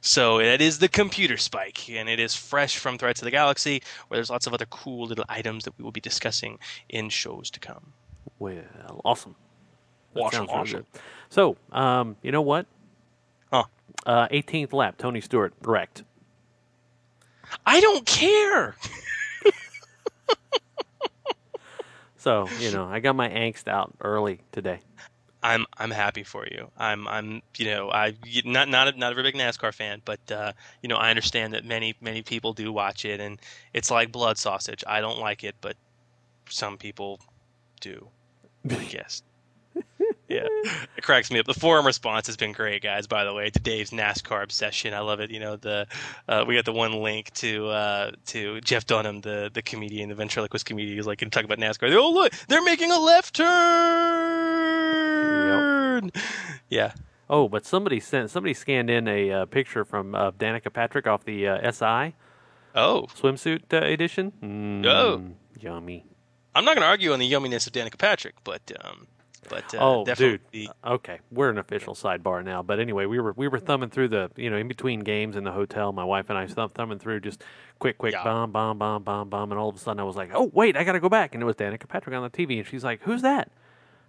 [0.00, 3.82] So that is the computer spike, and it is fresh from Threats of the Galaxy,
[4.08, 7.50] where there's lots of other cool little items that we will be discussing in shows
[7.50, 7.92] to come.
[8.38, 9.34] Well, awesome.
[10.14, 10.78] That Awesome, awesome.
[10.92, 11.00] good.
[11.30, 12.66] So, um, you know what?
[13.50, 13.64] Huh.
[14.04, 16.04] Uh, 18th lap, Tony Stewart wrecked.
[17.64, 18.76] I don't care.
[22.22, 24.78] So, you know, I got my angst out early today.
[25.42, 26.70] I'm I'm happy for you.
[26.78, 30.20] I'm I'm you know I not not a, not a very big NASCAR fan, but
[30.30, 30.52] uh,
[30.82, 33.40] you know I understand that many many people do watch it, and
[33.72, 34.84] it's like blood sausage.
[34.86, 35.76] I don't like it, but
[36.48, 37.20] some people
[37.80, 38.08] do.
[38.70, 39.22] I guess.
[40.28, 40.46] yeah,
[40.96, 41.46] it cracks me up.
[41.46, 43.06] The forum response has been great, guys.
[43.06, 45.30] By the way, to Dave's NASCAR obsession, I love it.
[45.30, 45.86] You know, the
[46.28, 50.14] uh, we got the one link to uh, to Jeff Dunham, the the comedian, the
[50.14, 50.96] ventriloquist comedian.
[50.96, 51.92] who's like, talk about NASCAR.
[51.96, 54.41] Oh look, they're making a left turn.
[56.68, 56.92] Yeah.
[57.28, 61.24] Oh, but somebody sent somebody scanned in a uh, picture from uh, Danica Patrick off
[61.24, 62.14] the uh, SI.
[62.74, 63.06] Oh.
[63.14, 64.32] Swimsuit uh, edition.
[64.42, 65.22] Mm, Oh.
[65.60, 66.04] Yummy.
[66.54, 69.06] I'm not going to argue on the yumminess of Danica Patrick, but um,
[69.48, 70.68] but uh, oh, definitely dude.
[70.84, 72.62] Okay, we're an official sidebar now.
[72.62, 75.44] But anyway, we were we were thumbing through the you know in between games in
[75.44, 75.92] the hotel.
[75.92, 77.42] My wife and I thumb, thumbing through just
[77.78, 80.30] quick, quick, bomb, bomb, bomb, bomb, bomb, and all of a sudden I was like,
[80.34, 82.58] oh wait, I got to go back, and it was Danica Patrick on the TV,
[82.58, 83.48] and she's like, who's that?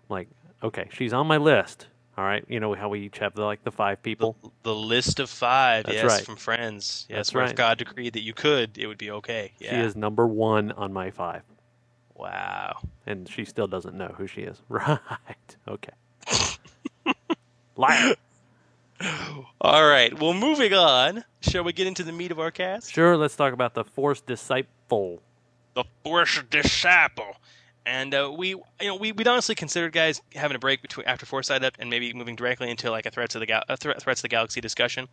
[0.10, 0.28] I'm like,
[0.63, 1.88] okay, she's on my list.
[2.17, 4.36] All right, you know how we each have the, like the five people.
[4.62, 6.23] the list of five, That's yes, right.
[6.23, 7.08] from Friends.
[7.10, 7.49] Yes, That's where right.
[7.49, 9.52] if God decreed that you could, it would be okay.
[9.60, 9.71] Yeah.
[9.71, 11.41] She is number one on my five.
[12.15, 12.78] Wow.
[13.08, 14.62] And she still doesn't know who she is.
[14.69, 15.56] Right.
[15.67, 15.93] Okay.
[17.76, 18.13] Liar.
[19.60, 20.17] All right.
[20.19, 21.23] Well, moving on.
[21.41, 22.93] Shall we get into the meat of our cast?
[22.93, 25.21] Sure, let's talk about the Force Disciple.
[25.73, 27.36] The Force Disciple.
[27.86, 31.26] And uh, we, you know, we we honestly considered guys having a break between after
[31.26, 34.19] Force Adept and maybe moving directly into like a Threats of the Gal- Thre- Threats
[34.19, 35.08] of the Galaxy discussion,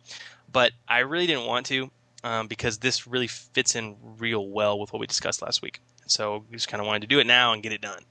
[0.51, 1.91] but I really didn't want to
[2.23, 5.79] um, because this really fits in real well with what we discussed last week.
[6.07, 8.03] So we just kind of wanted to do it now and get it done.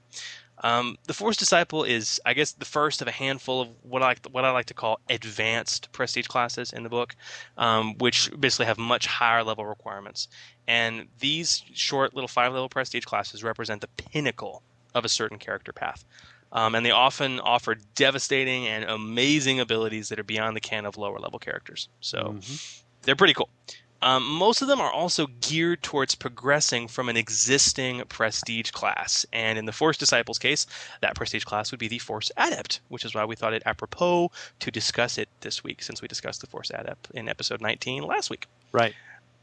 [0.61, 4.07] Um, the Force Disciple is, I guess, the first of a handful of what I
[4.07, 7.15] like, what I like to call advanced prestige classes in the book,
[7.57, 10.27] um, which basically have much higher level requirements.
[10.67, 14.61] And these short little five level prestige classes represent the pinnacle
[14.93, 16.05] of a certain character path.
[16.53, 20.97] Um, and they often offer devastating and amazing abilities that are beyond the ken of
[20.97, 21.87] lower level characters.
[22.01, 22.35] So
[23.03, 23.49] they're pretty cool.
[24.01, 29.25] Um, most of them are also geared towards progressing from an existing prestige class.
[29.31, 30.65] And in the Force Disciples case,
[31.01, 34.31] that prestige class would be the Force Adept, which is why we thought it apropos
[34.59, 38.29] to discuss it this week, since we discussed the Force Adept in episode 19 last
[38.29, 38.47] week.
[38.71, 38.95] Right.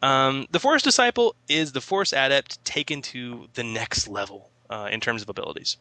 [0.02, 5.00] Um, the Force Disciple is the Force Adept taken to the next level uh, in
[5.00, 5.76] terms of abilities.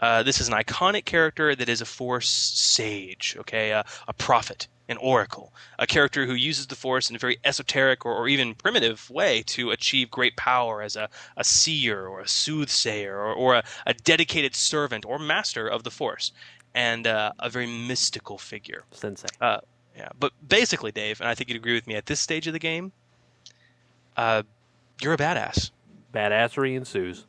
[0.00, 4.66] Uh, this is an iconic character that is a Force sage, okay, a, a prophet,
[4.92, 8.54] an oracle, a character who uses the Force in a very esoteric or, or even
[8.54, 13.54] primitive way to achieve great power as a, a seer or a soothsayer or, or
[13.56, 16.30] a, a dedicated servant or master of the Force,
[16.74, 18.84] and uh, a very mystical figure.
[18.92, 19.28] Sensei.
[19.40, 19.58] Uh,
[19.96, 22.52] yeah, but basically, Dave, and I think you'd agree with me at this stage of
[22.52, 22.92] the game,
[24.16, 24.42] uh,
[25.02, 25.70] you're a badass.
[26.14, 27.26] Badassery ensues.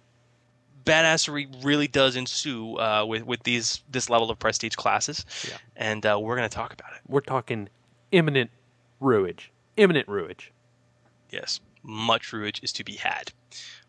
[0.86, 5.58] Badassery really does ensue uh, with with these this level of prestige classes, Yeah.
[5.76, 7.02] and uh, we're going to talk about it.
[7.08, 7.70] We're talking
[8.12, 8.52] imminent
[9.02, 9.50] ruage.
[9.78, 10.50] Imminent ruage.
[11.32, 13.32] Yes, much ruage is to be had.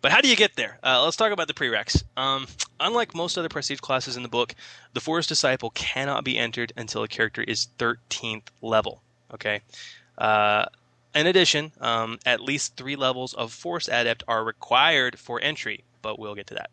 [0.01, 0.79] But how do you get there?
[0.83, 2.03] Uh, let's talk about the prereqs.
[2.17, 2.47] Um,
[2.79, 4.55] unlike most other prestige classes in the book,
[4.93, 9.03] the Force Disciple cannot be entered until a character is 13th level.
[9.33, 9.63] Okay.
[10.19, 10.67] Uh,
[11.15, 16.19] in addition, um, at least three levels of Force Adept are required for entry, but
[16.19, 16.71] we'll get to that.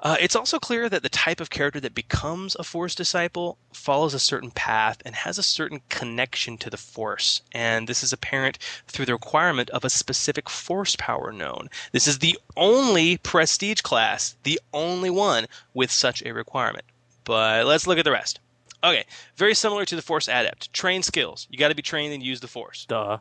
[0.00, 4.12] Uh, it's also clear that the type of character that becomes a Force disciple follows
[4.12, 8.58] a certain path and has a certain connection to the Force, and this is apparent
[8.88, 11.70] through the requirement of a specific Force power known.
[11.92, 16.84] This is the only prestige class, the only one with such a requirement.
[17.24, 18.40] But let's look at the rest.
[18.82, 19.06] Okay,
[19.36, 20.70] very similar to the Force Adept.
[20.74, 21.46] Train skills.
[21.50, 22.84] You got to be trained and use the Force.
[22.86, 23.18] Duh.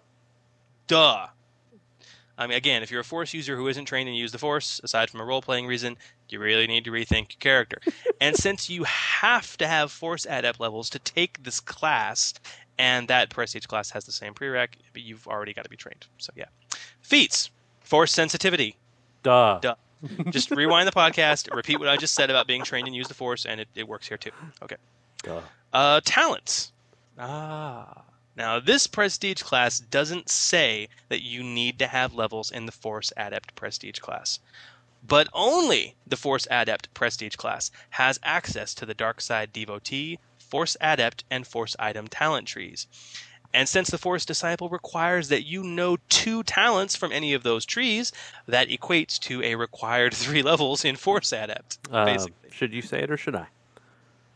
[0.88, 1.28] Duh.
[2.38, 4.82] I mean, again, if you're a Force user who isn't trained and use the Force,
[4.84, 5.98] aside from a role playing reason,
[6.30, 7.80] you really need to rethink your character.
[8.22, 12.34] and since you have to have Force Adept levels to take this class,
[12.80, 16.08] and that Prestige class has the same prereq, but you've already got to be trained.
[16.18, 16.46] So, yeah.
[17.02, 18.78] Feats Force sensitivity.
[19.22, 19.60] Duh.
[19.62, 19.76] Duh.
[20.32, 23.14] just rewind the podcast, repeat what I just said about being trained and use the
[23.14, 24.32] Force, and it, it works here too.
[24.64, 24.78] Okay.
[25.22, 25.42] Duh.
[25.72, 26.72] Uh, talents.
[27.20, 28.04] Ah.
[28.36, 33.14] Now, this prestige class doesn't say that you need to have levels in the Force
[33.16, 34.40] Adept prestige class.
[35.06, 40.78] But only the Force Adept prestige class has access to the Dark Side Devotee, Force
[40.82, 42.88] Adept, and Force Item talent trees.
[43.54, 47.66] And since the Force Disciple requires that you know two talents from any of those
[47.66, 48.12] trees,
[48.48, 51.78] that equates to a required three levels in Force Adept.
[51.92, 52.50] Uh, basically.
[52.52, 53.48] should you say it or should I?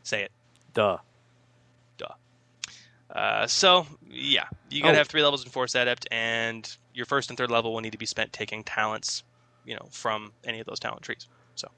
[0.04, 0.32] Say it.
[0.74, 0.98] Duh.
[0.98, 0.98] Duh.
[3.13, 4.98] Uh, so yeah, you gotta Oh.
[4.98, 7.98] have three levels in Force Adept, and your first and third level will need to
[7.98, 9.24] be spent taking talents,
[9.65, 11.28] you know, from any of those talent trees.
[11.56, 11.70] So,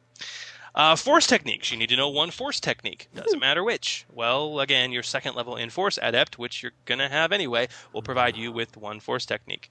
[0.75, 1.71] uh, Force techniques.
[1.71, 3.07] You need to know one Force technique.
[3.13, 4.05] Doesn't matter which.
[4.11, 8.35] Well, again, your second level in Force Adept, which you're gonna have anyway, will provide
[8.35, 9.69] you with one Force technique.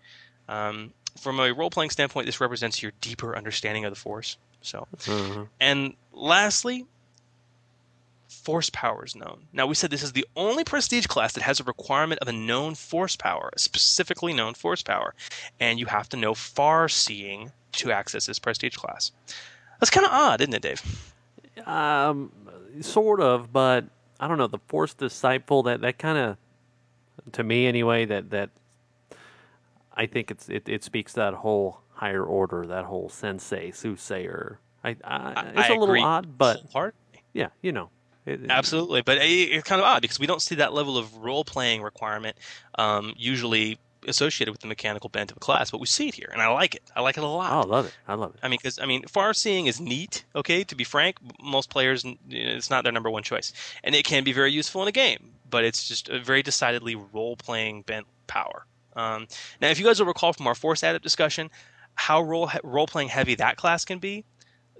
[0.48, 4.36] Um, from a role playing standpoint, this represents your deeper understanding of the Force.
[4.62, 5.46] So, Uh-huh.
[5.60, 6.86] and lastly,
[8.28, 9.46] force power is known.
[9.52, 12.32] Now, we said this is the only prestige class that has a requirement of a
[12.32, 15.14] known force power, a specifically known force power,
[15.58, 19.12] and you have to know far seeing to access this prestige class.
[19.80, 21.14] That's kind of odd, isn't it, Dave?
[21.66, 22.32] Um,
[22.80, 23.84] sort of, but
[24.20, 24.46] I don't know.
[24.46, 26.36] The Force Disciple that that kind of,
[27.32, 28.50] to me anyway, that that
[29.94, 34.58] I think it's it, it speaks to that whole higher order, that whole sensei, soothsayer.
[34.84, 36.62] I, I, it's I a little odd, but
[37.32, 37.90] yeah, you know,
[38.28, 41.16] it, Absolutely, but it- it's kind of odd because we don't see that level of
[41.16, 42.36] role playing requirement
[42.78, 46.30] um, usually associated with the mechanical bent of a class, but we see it here,
[46.32, 46.82] and I like it.
[46.94, 47.52] I like it a lot.
[47.52, 47.94] Oh, I love it.
[48.06, 48.40] I love it.
[48.42, 50.24] I mean, because I mean, far seeing is neat.
[50.36, 54.24] Okay, to be frank, most players it's not their number one choice, and it can
[54.24, 58.06] be very useful in a game, but it's just a very decidedly role playing bent
[58.28, 58.66] power.
[58.94, 59.26] Um,
[59.60, 61.50] now, if you guys will recall from our Force Adept discussion,
[61.94, 64.24] how role role playing heavy that class can be,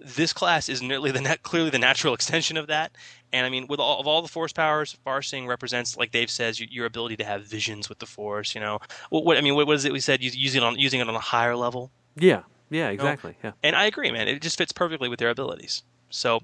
[0.01, 2.93] this class is nearly the net, clearly the natural extension of that.
[3.33, 6.31] And I mean, with all of all the force powers, far seeing represents, like Dave
[6.31, 8.55] says, your, your ability to have visions with the force.
[8.55, 8.79] You know,
[9.11, 10.23] what, what I mean, what, what is it we said?
[10.23, 11.91] Using it on using it on a higher level.
[12.17, 12.93] Yeah, Yeah, know?
[12.93, 13.37] exactly.
[13.45, 13.53] Yeah.
[13.63, 14.29] And I agree, man.
[14.29, 15.83] It just fits perfectly with their abilities.
[16.11, 16.41] So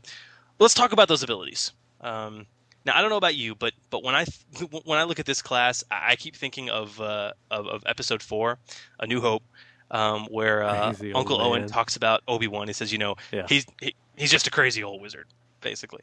[0.58, 1.72] let's talk about those abilities.
[2.00, 2.46] Um,
[2.84, 5.26] now I don't know about you, but but when I th- when I look at
[5.26, 8.58] this class, I I keep thinking of uh, of, of episode four,
[9.00, 9.42] A New Hope,
[9.90, 12.66] um, where uh, Uncle Owen talks about Obi Wan.
[12.66, 13.46] He says, you know, Yeah.
[13.48, 15.26] he's he, he's just a crazy old wizard,
[15.60, 16.02] basically.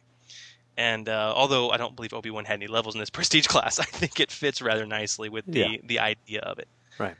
[0.78, 3.80] And uh, although I don't believe Obi Wan had any levels in this prestige class,
[3.80, 5.76] I think it fits rather nicely with the Yeah.
[5.84, 6.68] the idea of it.
[6.98, 7.16] Right.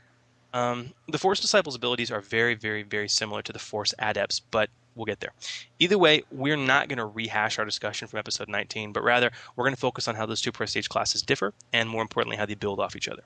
[0.54, 4.68] Um, the Force Disciples' abilities are very, very, very similar to the Force Adepts, but
[4.94, 5.32] we'll get there.
[5.78, 9.64] Either way, we're not going to rehash our discussion from episode 19, but rather we're
[9.64, 12.54] going to focus on how those two prestige classes differ, and more importantly, how they
[12.54, 13.22] build off each other.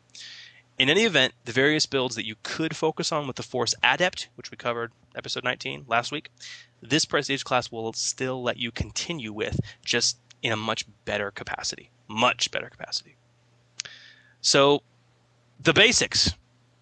[0.79, 4.29] In any event, the various builds that you could focus on with the Force Adept,
[4.35, 6.31] which we covered episode 19 last week,
[6.83, 11.91] this prestige class will still let you continue with, just in a much better capacity.
[12.09, 13.17] Much better capacity.
[14.43, 14.83] So,
[15.63, 16.35] the basics.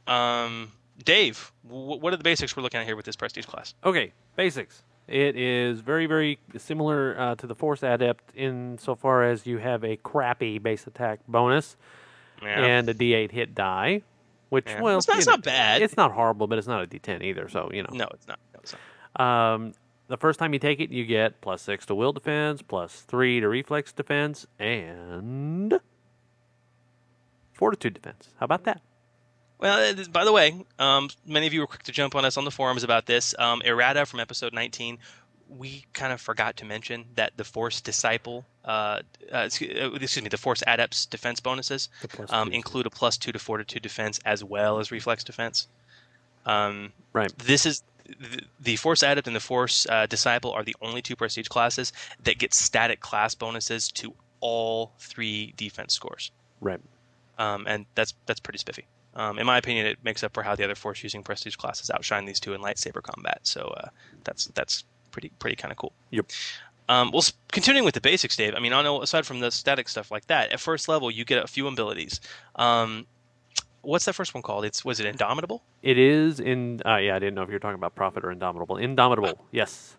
[0.09, 3.75] Um, Dave, wh- what are the basics we're looking at here with this prestige class?
[3.85, 4.83] Okay, basics.
[5.07, 9.97] It is very, very similar uh, to the Force Adept insofar as you have a
[9.99, 11.77] crappy base attack bonus
[12.45, 12.65] Yeah.
[12.65, 14.03] and a D8 hit die,
[14.51, 14.81] which Yeah.
[14.83, 15.83] well, It's not- it's know, not bad.
[15.83, 17.49] It's not horrible, but it's not a D10 either.
[17.49, 17.91] So you know.
[17.93, 18.39] No, it's not.
[18.55, 18.75] No, it's
[19.17, 19.21] not.
[19.55, 19.73] Um,
[20.09, 23.41] the first time you take it, you get plus six to will defense, plus three
[23.41, 25.81] to reflex defense, and
[27.53, 28.29] fortitude defense.
[28.39, 28.81] How about that?
[29.59, 32.45] Well, by the way, um, many of you were quick to jump on us on
[32.45, 33.35] the forums about this.
[33.39, 34.99] Um, errata from episode 19,
[35.57, 39.01] we kind of forgot to mention that the Force Disciple, uh,
[39.33, 41.89] uh, excuse, uh, me, the Force Adept's defense bonuses
[42.31, 45.69] um, include a plus two to fortitude defense as well as reflex defense.
[46.47, 47.33] Um, right.
[47.39, 51.17] This is the, the Force Adept and the Force uh, Disciple are the only two
[51.17, 56.81] prestige classes that get static class bonuses to all three defense scores Right.
[57.39, 58.85] um, and that's that's pretty spiffy.
[59.15, 61.89] Um, in my opinion, it makes up for how the other force using prestige classes
[61.91, 63.39] outshine these two in lightsaber combat.
[63.45, 63.89] So uh,
[64.25, 65.93] that's that's pretty pretty kind of cool.
[66.11, 66.27] Yep.
[66.89, 68.55] Um, well, continuing with the basics, Dave.
[68.55, 71.25] I mean, I know aside from the static stuff like that, at first level you
[71.25, 72.21] get a few abilities.
[72.57, 73.07] Um,
[73.81, 74.67] what's that first one called?
[74.67, 75.63] It's was it Indomitable?
[75.83, 76.83] It is in.
[76.85, 78.77] Uh, yeah, I didn't know if you were talking about Prophet or Indomitable.
[78.77, 79.47] Indomitable.
[79.53, 79.97] yes.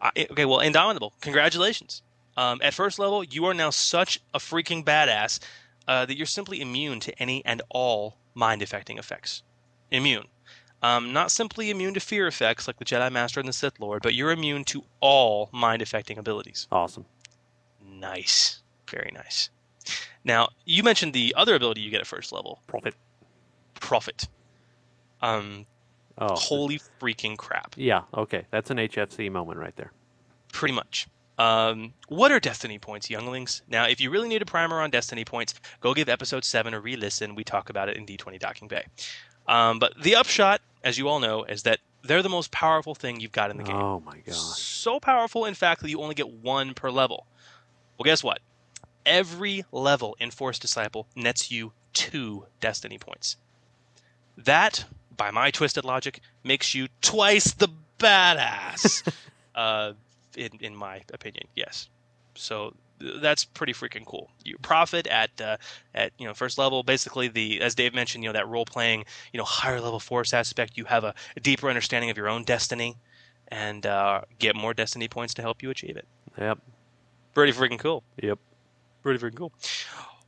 [0.00, 1.14] Uh, okay, well, Indomitable.
[1.22, 2.02] Congratulations.
[2.36, 5.40] Um, at first level, you are now such a freaking badass
[5.88, 9.42] uh, that you're simply immune to any and all mind affecting effects.
[9.90, 10.26] Immune.
[10.86, 14.02] Um, not simply immune to fear effects like the Jedi Master and the Sith Lord,
[14.02, 16.68] but you're immune to all mind affecting abilities.
[16.70, 17.04] Awesome.
[17.84, 18.62] Nice.
[18.88, 19.50] Very nice.
[20.24, 22.94] Now, you mentioned the other ability you get at first level Prophet.
[23.80, 24.28] Prophet.
[25.22, 25.66] Um,
[26.18, 26.34] Oh.
[26.34, 27.74] holy freaking crap.
[27.76, 28.02] Yeah.
[28.14, 28.46] Okay.
[28.50, 29.92] That's an HFC moment right there.
[30.52, 31.08] Pretty much.
[31.38, 33.60] Um, what are Destiny points, younglings?
[33.68, 36.80] Now, if you really need a primer on Destiny points, go give episode 7 a
[36.80, 37.34] re listen.
[37.34, 38.84] We talk about it in D20 Docking Bay.
[39.46, 43.18] Um, but the upshot, as you all know, is that they're the most powerful thing
[43.18, 43.74] you've got in the game.
[43.74, 44.36] Oh my gosh.
[44.36, 47.26] So powerful, in fact, that you only get one per level.
[47.98, 48.38] Well, guess what?
[49.04, 53.36] Every level in Force Disciple nets you two Destiny points.
[54.38, 54.84] That,
[55.16, 57.68] by my twisted logic, makes you twice the
[57.98, 59.12] badass.
[59.56, 59.94] uh,
[60.36, 61.88] in in my opinion, yes.
[62.36, 64.30] So that's pretty freaking cool.
[64.44, 65.56] You profit at uh,
[65.94, 66.82] at you know first level.
[66.82, 70.32] Basically, the as Dave mentioned, you know that role playing, you know higher level force
[70.32, 70.76] aspect.
[70.76, 72.96] You have a, a deeper understanding of your own destiny,
[73.48, 76.06] and uh, get more destiny points to help you achieve it.
[76.38, 76.58] Yep.
[77.34, 78.02] Pretty freaking cool.
[78.22, 78.38] Yep.
[79.02, 79.52] Pretty freaking cool.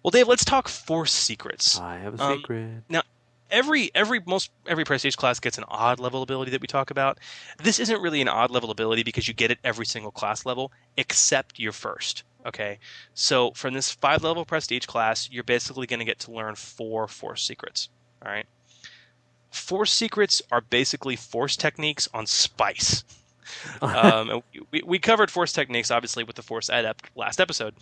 [0.02, 1.78] Well, Dave, let's talk force secrets.
[1.80, 2.82] I have a Um, secret.
[2.88, 3.02] Now,
[3.50, 7.18] every every most every prestige class gets an odd level ability that we talk about.
[7.62, 10.70] This isn't really an odd level ability because you get it every single class level
[10.96, 12.24] except your first.
[12.46, 12.78] Okay,
[13.14, 17.08] so from this five level prestige class, you're basically going to get to learn four
[17.08, 17.88] force secrets.
[18.24, 18.46] All right,
[19.50, 23.04] force secrets are basically force techniques on spice.
[23.82, 27.74] um, we, we covered force techniques obviously with the force adept last episode.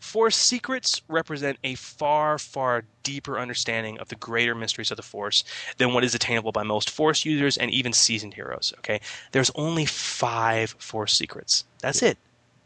[0.00, 5.44] Force secrets represent a far, far deeper understanding of the greater mysteries of the Force
[5.76, 8.72] than what is attainable by most Force users and even seasoned heroes.
[8.78, 9.00] Okay,
[9.32, 11.64] there's only five Force secrets.
[11.80, 12.16] That's it,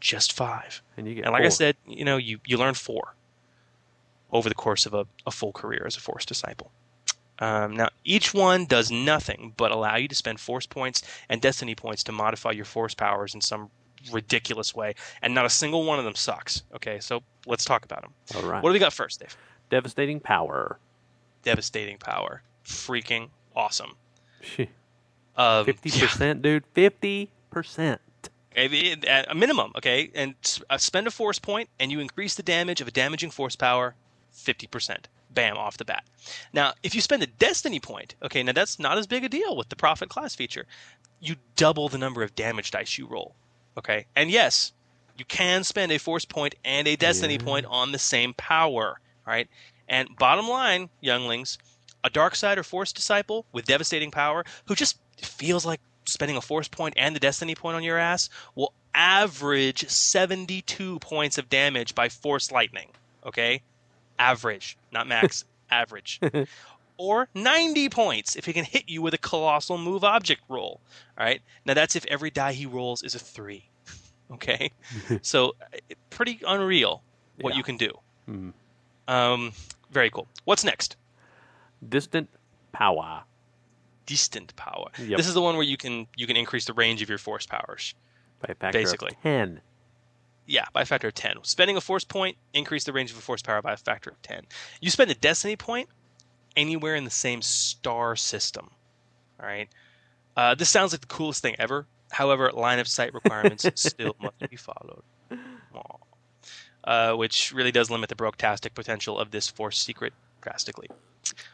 [0.05, 0.83] just five.
[0.97, 3.15] And you get And like I said, you know, you you learn four
[4.31, 6.71] over the course of a, a full career as a Force disciple.
[7.39, 11.73] Um, now, each one does nothing but allow you to spend Force points and Destiny
[11.73, 13.69] points to modify your Force powers in some
[14.11, 14.93] ridiculous way,
[15.23, 16.61] and not a single one of them sucks.
[16.75, 18.13] Okay, so let's talk about them.
[18.35, 18.61] All right.
[18.61, 19.35] What do we got first, Dave?
[19.71, 20.77] Devastating power.
[21.43, 22.43] Devastating power.
[22.63, 23.95] Freaking awesome.
[25.35, 26.63] Um, Fifty percent, dude.
[26.73, 27.99] Fifty percent.
[28.55, 30.35] At a minimum, okay, and
[30.69, 33.95] uh, spend a force point, and you increase the damage of a damaging force power
[34.31, 35.09] fifty percent.
[35.35, 36.03] bam, off the bat.
[36.53, 39.55] Now, if you spend a destiny point, okay, now that's not as big a deal
[39.55, 40.65] with the prophet class feature.
[41.19, 43.35] You double the number of damage dice you roll,
[43.77, 44.05] okay?
[44.15, 44.71] And yes,
[45.17, 49.47] you can spend a force point and a destiny point on the same power, right?
[49.87, 51.57] And bottom line, younglings,
[52.03, 56.41] a dark side or force disciple with devastating power who just feels like spending a
[56.41, 61.93] force point and the destiny point on your ass will average 72 points of damage
[61.95, 62.89] by force lightning,
[63.25, 63.61] okay?
[64.19, 66.19] Average, not max, average.
[66.97, 70.79] Or 90 points if he can hit you with a colossal move object roll.
[71.17, 71.41] All right.
[71.65, 73.65] Now that's if every die he rolls is a 3.
[74.31, 74.71] Okay?
[75.21, 75.55] so
[76.09, 77.03] pretty unreal
[77.41, 77.57] what Yeah.
[77.57, 77.91] you can do.
[78.27, 78.49] Hmm.
[79.09, 79.51] Um,
[79.91, 80.27] very cool.
[80.45, 80.95] What's next?
[81.87, 82.29] Distant
[82.71, 83.23] power.
[84.05, 84.87] Distant power.
[84.99, 85.17] Yep.
[85.17, 87.45] This is the one where you can you can increase the range of your force
[87.45, 87.93] powers.
[88.39, 89.11] By a factor Basically.
[89.11, 89.61] of 10.
[90.45, 91.37] Yeah, by a factor of 10.
[91.43, 94.21] Spending a force point, increase the range of a force power by a factor of
[94.21, 94.43] 10.
[94.79, 95.89] You spend a destiny point
[96.55, 98.69] anywhere in the same star system.
[99.39, 99.69] All right.
[100.37, 101.87] Uh, this sounds like the coolest thing ever.
[102.11, 105.03] However, line of sight requirements still must be followed.
[106.83, 110.87] Uh, which really does limit the broke-tastic potential of this force secret drastically.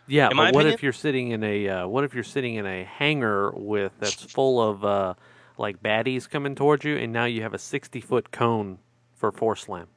[0.07, 2.55] Yeah, In but what opinion- if you're sitting in a uh, what if you're sitting
[2.55, 5.13] in a hangar with that's full of uh,
[5.57, 8.79] like baddies coming towards you, and now you have a 60 foot cone
[9.15, 9.87] for force slam?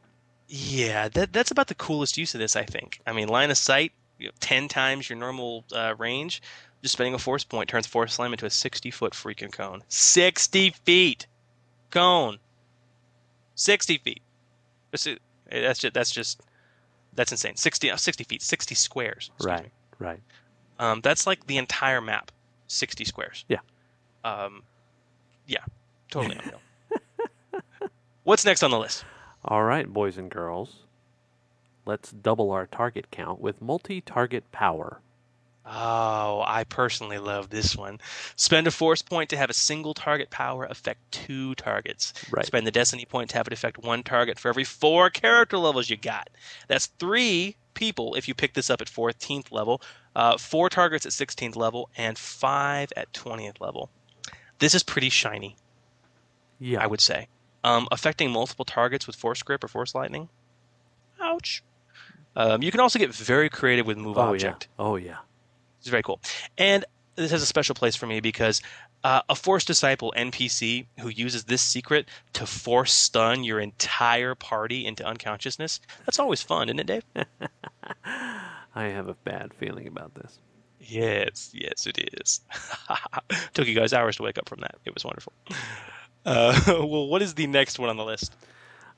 [0.46, 3.00] Yeah, that, that's about the coolest use of this, I think.
[3.06, 6.42] I mean, line of sight, you know, 10 times your normal uh, range.
[6.82, 9.82] Just spending a force point turns Force Slam into a 60 foot freaking cone.
[9.88, 11.26] 60 feet!
[11.90, 12.38] Cone!
[13.54, 14.20] 60 feet.
[14.90, 15.04] That's
[15.78, 16.42] just, that's just,
[17.14, 17.56] that's insane.
[17.56, 19.30] 60, uh, 60 feet, 60 squares.
[19.42, 19.70] Right, me.
[19.98, 20.20] right.
[20.78, 22.32] Um, that's like the entire map,
[22.68, 23.44] 60 squares.
[23.48, 23.60] Yeah.
[24.24, 24.62] Um,
[25.46, 25.64] yeah,
[26.10, 26.60] totally unreal.
[28.24, 29.04] What's next on the list?
[29.44, 30.84] All right, boys and girls.
[31.86, 35.00] Let's double our target count with multi target power.
[35.66, 37.98] Oh, I personally love this one.
[38.36, 42.12] Spend a force point to have a single target power affect two targets.
[42.30, 42.44] Right.
[42.44, 45.88] Spend the destiny point to have it affect one target for every four character levels
[45.88, 46.28] you got.
[46.68, 49.80] That's three people if you pick this up at 14th level,
[50.14, 53.90] uh, four targets at 16th level, and five at 20th level.
[54.58, 55.56] This is pretty shiny,
[56.60, 56.82] Yeah.
[56.82, 57.28] I would say.
[57.64, 60.28] Um, affecting multiple targets with force grip or force lightning.
[61.20, 61.62] Ouch.
[62.36, 64.68] Um, you can also get very creative with move oh, object.
[64.78, 64.84] yeah.
[64.84, 65.16] Oh, yeah.
[65.85, 66.18] It's very cool.
[66.57, 66.82] And
[67.14, 68.62] this has a special place for me because
[69.05, 74.87] uh, a Force Disciple NPC who uses this secret to force stun your entire party
[74.87, 77.05] into unconsciousness, that's always fun, isn't it, Dave?
[78.74, 80.39] I have a bad feeling about this.
[80.80, 82.41] yes, yes, it is.
[83.53, 84.76] Took you guys hours to wake up from that.
[84.87, 85.32] It was wonderful.
[86.26, 88.35] Uh, well, what is the next one on the list?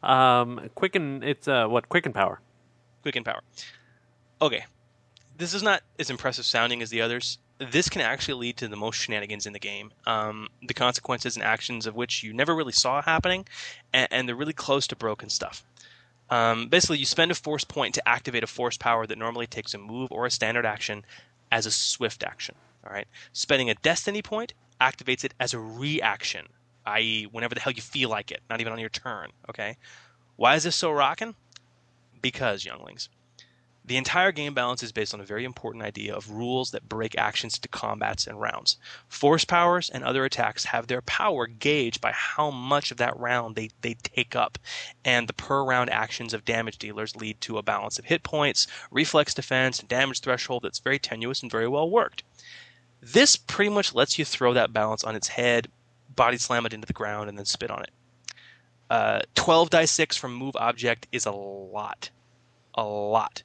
[0.00, 1.24] Um, quicken.
[1.24, 1.88] It's uh, what?
[1.88, 2.38] Quicken power.
[3.02, 3.40] Quicken Power.
[4.40, 4.64] Okay.
[5.38, 7.38] This is not as impressive sounding as the others.
[7.58, 9.92] This can actually lead to the most shenanigans in the game.
[10.06, 13.46] Um, the consequences and actions of which you never really saw happening,
[13.92, 15.62] and, and they're really close to broken stuff.
[16.30, 19.74] Um, basically, you spend a force point to activate a force power that normally takes
[19.74, 21.04] a move or a standard action
[21.52, 22.54] as a swift action.
[22.84, 23.06] All right.
[23.32, 26.46] Spending a destiny point activates it as a reaction,
[26.86, 29.30] i.e., whenever the hell you feel like it, not even on your turn.
[29.48, 29.76] Okay.
[30.36, 31.34] Why is this so rocking?
[32.20, 33.08] Because, younglings,
[33.86, 37.16] the entire game balance is based on a very important idea of rules that break
[37.16, 38.78] actions into combats and rounds.
[39.08, 43.54] Force powers and other attacks have their power gauged by how much of that round
[43.54, 44.58] they, they take up,
[45.04, 48.66] and the per round actions of damage dealers lead to a balance of hit points,
[48.90, 52.24] reflex defense, and damage threshold that's very tenuous and very well worked.
[53.00, 55.68] This pretty much lets you throw that balance on its head,
[56.16, 57.90] body slam it into the ground, and then spit on it.
[58.90, 62.10] Uh, 12 die 6 from move object is a lot.
[62.74, 63.42] A lot.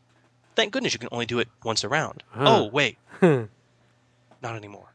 [0.56, 2.24] Thank goodness you can only do it once a round.
[2.30, 2.43] Huh.
[2.47, 2.97] Oh, wait.
[3.22, 4.93] Not anymore.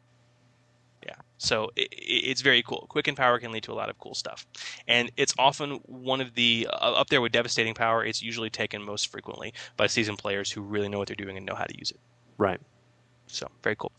[1.04, 1.14] Yeah.
[1.38, 2.86] So i i- it's very cool.
[2.88, 4.46] Quicken power can lead to a lot of cool stuff.
[4.88, 8.82] And it's often one of the, uh, up there with devastating power, it's usually taken
[8.82, 11.78] most frequently by seasoned players who really know what they're doing and know how to
[11.78, 12.00] use it.
[12.38, 12.60] Right.
[13.28, 13.90] So, very cool.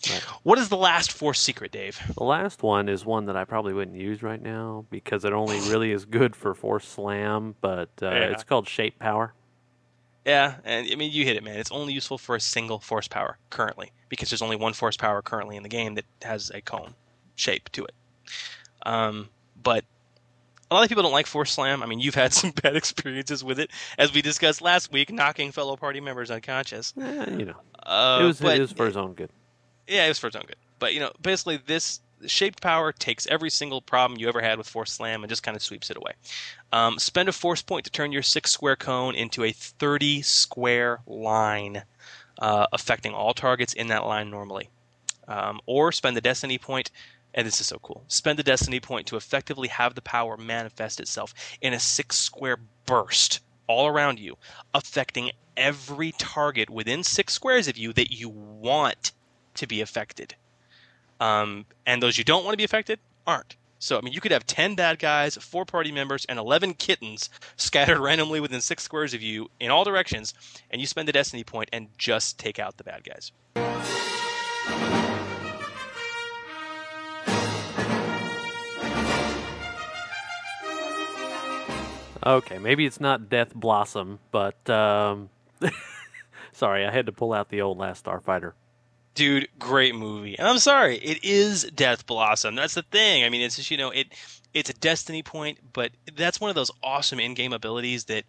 [0.43, 1.99] What is the last force secret, Dave?
[2.17, 5.59] The last one is one that I probably wouldn't use right now because it only
[5.69, 8.13] really is good for force slam, but uh, Yeah.
[8.31, 9.33] it's called shape power.
[10.27, 11.57] Yeah, and I mean you hit it, man.
[11.57, 15.21] It's only useful for a single force power currently because there's only one force power
[15.21, 16.93] currently in the game that has a cone
[17.35, 17.93] shape to it.
[18.85, 19.29] Um,
[19.63, 19.85] but
[20.69, 21.81] a lot of people don't like force slam.
[21.81, 25.51] I mean, you've had some bad experiences with it, as we discussed last week, knocking
[25.53, 26.93] fellow party members unconscious.
[27.01, 29.29] Eh, you know, Uh, it was but it was for his own good.
[29.87, 30.57] yeah, it was for its own good.
[30.79, 34.67] But you know, basically, this shaped power takes every single problem you ever had with
[34.67, 36.13] Force Slam and just kind of sweeps it away.
[36.73, 40.99] Um, spend a force point to turn your six square cone into a thirty square
[41.05, 41.83] line.
[42.39, 44.69] uh, affecting all targets in that line normally.
[45.27, 46.91] Um, or spend the destiny point,
[47.33, 48.03] and this is so cool.
[48.07, 52.57] Spend the destiny point to effectively have the power manifest itself in a six square
[52.85, 54.37] burst all around you,
[54.73, 59.11] affecting every target within six squares of you that you want
[59.55, 60.35] to be affected.
[61.19, 63.55] Um, and those you don't want to be affected aren't.
[63.79, 67.29] So, I mean, you could have 10 bad guys, 4 party members, and 11 kittens
[67.57, 70.33] scattered randomly within 6 squares of you in all directions,
[70.71, 73.31] and you spend the destiny point and just take out the bad guys.
[82.25, 85.29] Okay, maybe it's not Death Blossom, but um,
[86.51, 88.51] sorry, I had to pull out the old Last Starfighter.
[89.17, 90.37] Dude, great movie.
[90.37, 92.53] And I'm sorry, it is Death Blossom.
[92.53, 93.23] That's the thing.
[93.23, 94.13] I mean, it's just you know, it
[94.53, 98.25] it's a destiny point, but that's one of those awesome in-game abilities that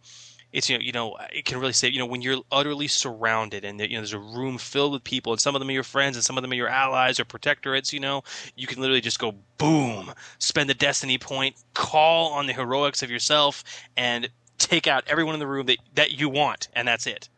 [0.51, 3.67] it's you know you know it can really say you know when you're utterly surrounded
[3.67, 5.83] and you know there's a room filled with people and some of them are your
[5.83, 8.23] friends and some of them are your allies or protectorates you know
[8.57, 13.11] you can literally just go boom spend the destiny point call on the heroics of
[13.11, 13.63] yourself
[13.95, 17.29] and take out everyone in the room that that you want and that's it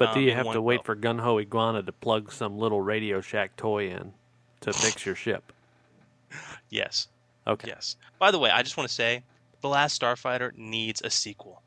[0.00, 2.80] But do Um, you have to wait for Gun Ho Iguana to plug some little
[2.80, 4.12] Radio Shack toy in
[4.62, 5.52] to fix your ship?
[6.70, 7.06] yes.
[7.46, 7.68] Okay.
[7.68, 7.96] yes.
[8.18, 9.22] By the way i just want to say
[9.60, 11.62] the last starfighter needs a sequel.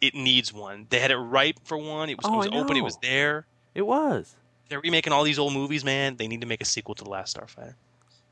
[0.00, 0.86] It needs one.
[0.90, 2.10] They had it ripe for one.
[2.10, 2.76] It was, Oh, it was open.
[2.76, 3.46] It was there.
[3.74, 4.34] It was.
[4.68, 6.16] they're remaking all these old movies man.
[6.16, 7.74] They need to make a sequel to the last starfighter.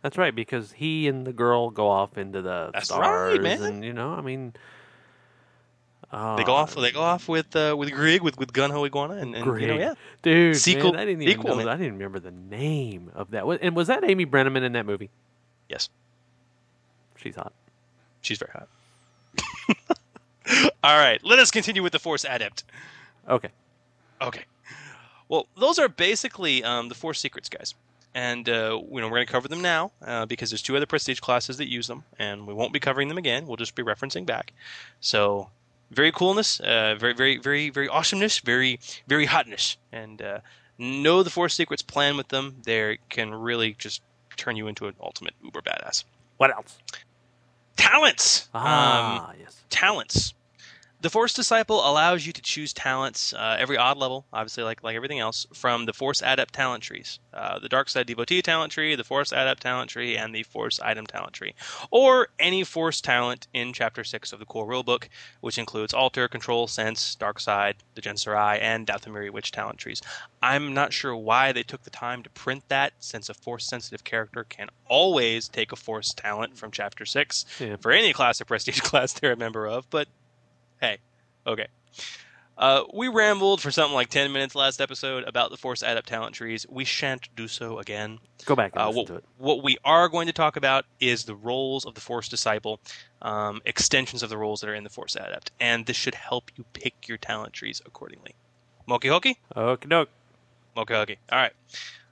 [0.03, 3.62] That's right, because he and the girl go off into the That's stars, right, man.
[3.62, 4.53] and you know, I mean,
[6.14, 6.74] uh, They go off.
[6.74, 9.66] They go off with uh, with Grig with with Gun Ho Iguana and, and you
[9.66, 10.56] know yeah, dude.
[10.56, 11.68] Sequel- man, I didn't even sequel, know.
[11.68, 13.44] I didn't remember the name of that.
[13.62, 15.10] And was that Amy Brenneman in that movie?
[15.68, 15.88] yes,
[17.16, 17.52] She's hot.
[18.20, 18.68] she's very hot.
[20.84, 22.64] All right, let us continue with the Force Adept.
[23.28, 23.48] Okay.
[24.20, 24.44] Okay.
[25.28, 27.74] Well, those are basically um, the four secrets, guys.
[28.14, 30.86] And uh, you know we're going to cover them now uh, because there's two other
[30.86, 33.46] prestige classes that use them, and we won't be covering them again.
[33.46, 34.52] We'll just be referencing back.
[35.00, 35.48] So
[35.95, 40.38] very coolness, uh, very very very very awesomeness, very very hotness, and uh,
[40.78, 41.82] know the four secrets.
[41.82, 42.57] Plan with them.
[42.64, 44.03] They can really just
[44.36, 46.05] turn you into an ultimate uber badass.
[46.36, 46.78] What else?
[47.76, 48.49] Talents.
[48.55, 49.62] Ah, Um, yes.
[49.70, 50.34] talents.
[51.05, 54.96] The Force Disciple allows you to choose talents uh, every odd level, obviously, like like
[54.96, 58.94] everything else, from the Force Adept talent trees, uh, the Dark Side Devotee talent tree,
[58.94, 61.52] the Force Adept talent tree, and the Force Item talent tree,
[61.90, 65.09] or any Force talent in Chapter Six of the core rulebook,
[65.42, 70.00] which includes Alter, Control, Sense, Dark Side, the Jensaarai, and Dathomiri Witch talent trees.
[70.40, 74.44] I'm not sure why they took the time to print that, since a Force-sensitive character
[74.44, 77.76] can always take a Force talent from Chapter Six Yeah.
[77.76, 80.09] for any class or prestige class they're a member of, but
[80.85, 80.99] hey,
[81.47, 81.66] okay.
[82.57, 86.37] Uh, we rambled for something like 10 minutes last episode about the Force Adept talent
[86.37, 86.64] trees.
[86.68, 88.20] We shan't do so again.
[88.45, 89.24] Go back and Uh, what, to it.
[89.39, 92.78] what we are going to talk about is the roles of the Force Disciple,
[93.22, 96.53] um, extensions of the roles that are in the Force Adept, and this should help
[96.57, 98.37] you pick your talent trees accordingly.
[98.87, 99.37] Moki Hoki?
[99.57, 100.11] Okie doke.
[100.76, 101.18] Moki Hoki.
[101.32, 101.53] All right.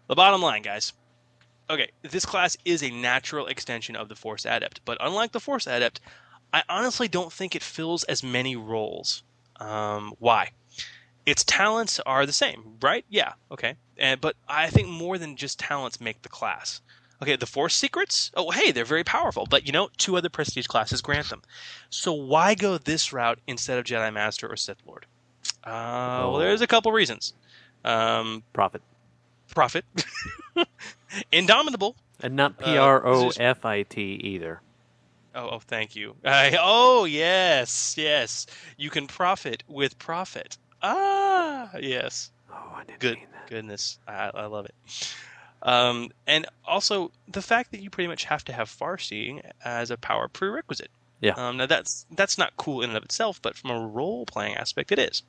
[0.09, 0.93] The bottom line, guys.
[1.70, 5.68] Okay, this class is a natural extension of the Force Adept, but unlike the Force
[5.68, 6.01] Adept,
[6.53, 9.22] I honestly don't think it fills as many roles.
[9.57, 10.50] Um, why?
[11.24, 13.05] Its talents are the same, right?
[13.09, 13.76] Yeah, okay.
[13.96, 16.80] And, but I think more than just talents make the class.
[17.22, 18.32] Okay, the Force Secrets?
[18.34, 21.42] Oh, hey, they're very powerful, but you know, two other prestige classes grant them.
[21.88, 25.07] So why go this route instead of Jedi Master or Sith Lord?
[25.62, 27.32] Uh, well, there's a couple reasons.
[27.84, 28.82] Um, Profit.
[29.55, 29.84] Prophet.
[31.32, 31.94] Indomitable.
[32.20, 34.61] And not P R O F I T P R O F I T either.
[35.35, 36.14] Oh, oh, thank you.
[36.24, 38.47] I, oh, yes, yes.
[38.76, 40.59] You can profit with profit.
[40.83, 42.30] Ah, yes.
[42.51, 43.49] Oh, I didn't Good mean that.
[43.49, 44.74] goodness, I, I love it.
[45.62, 49.91] Um, and also the fact that you pretty much have to have far seeing as
[49.91, 50.91] a power prerequisite.
[51.20, 51.35] Yeah.
[51.37, 54.57] Um, now that's that's not cool in and of itself, but from a role playing
[54.57, 55.22] aspect, it is.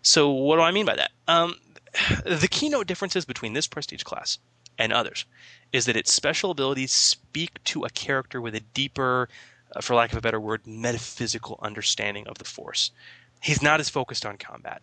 [0.00, 1.10] So what do I mean by that?
[1.26, 1.56] Um,
[2.24, 4.38] the keynote differences between this prestige class
[4.78, 5.24] and others
[5.72, 9.28] is that its special abilities speak to a character with a deeper,
[9.74, 12.92] uh, for lack of a better word, metaphysical understanding of the Force.
[13.42, 14.82] He's not as focused on combat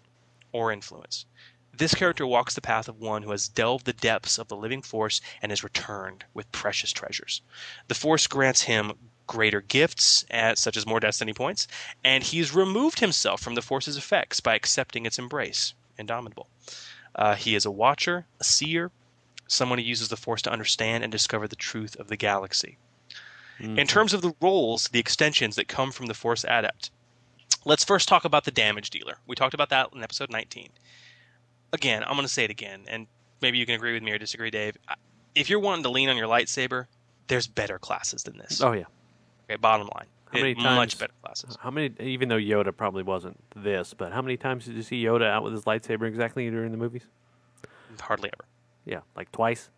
[0.51, 1.25] or influence.
[1.73, 4.81] This character walks the path of one who has delved the depths of the living
[4.81, 7.41] force and has returned with precious treasures.
[7.87, 8.91] The force grants him
[9.25, 11.69] greater gifts, uh, such as more destiny points,
[12.03, 15.73] and he's removed himself from the force's effects by accepting its embrace.
[15.97, 16.49] Indomitable.
[17.15, 18.91] Uh, he is a watcher, a seer,
[19.51, 22.77] someone who uses the force to understand and discover the truth of the galaxy.
[23.59, 23.77] Mm-hmm.
[23.77, 26.89] In terms of the roles, the extensions that come from the Force Adept,
[27.65, 29.17] let's first talk about the damage dealer.
[29.27, 30.69] We talked about that in episode 19.
[31.73, 33.07] again, I'm going to say it again, and
[33.41, 34.77] maybe you can agree with me or disagree, Dave.
[35.35, 36.87] If you're wanting to lean on your lightsaber,
[37.27, 38.61] there's better classes than this.
[38.61, 38.83] Oh yeah.
[39.45, 40.07] Okay, bottom line.
[40.33, 40.75] How many It- times?
[40.75, 41.57] Much better classes.
[41.61, 41.91] How many?
[41.99, 45.43] Even though Yoda probably wasn't this, but how many times did you see Yoda out
[45.43, 47.03] with his lightsaber exactly during the movies?
[48.01, 48.45] Hardly ever.
[48.85, 49.69] Yeah, like twice.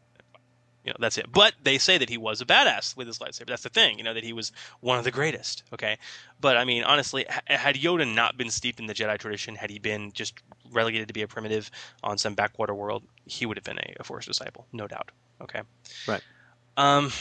[0.84, 1.32] You know, that's it.
[1.32, 3.48] But they say that he was a badass with his lightsaber.
[3.48, 4.52] That's the thing, you know, that he was
[4.82, 5.64] one of the greatest.
[5.74, 5.98] Okay,
[6.42, 9.70] but I mean, honestly, ha- had Yoda not been steeped in the Jedi tradition, had
[9.70, 10.42] he been just
[10.72, 11.72] relegated to be a primitive
[12.04, 15.12] on some backwater world, he would have been a, a Force disciple, no doubt.
[15.42, 15.62] Okay.
[16.06, 16.22] Right.
[16.76, 17.12] Um,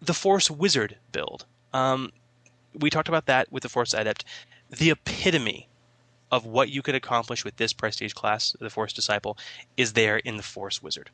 [0.00, 1.46] the Force Wizard build.
[1.72, 2.10] Um,
[2.74, 4.24] we talked about that with the Force Adept.
[4.70, 5.68] The epitome
[6.30, 9.36] of what you could accomplish with this prestige class, the Force Disciple,
[9.76, 11.10] is there in the Force Wizard.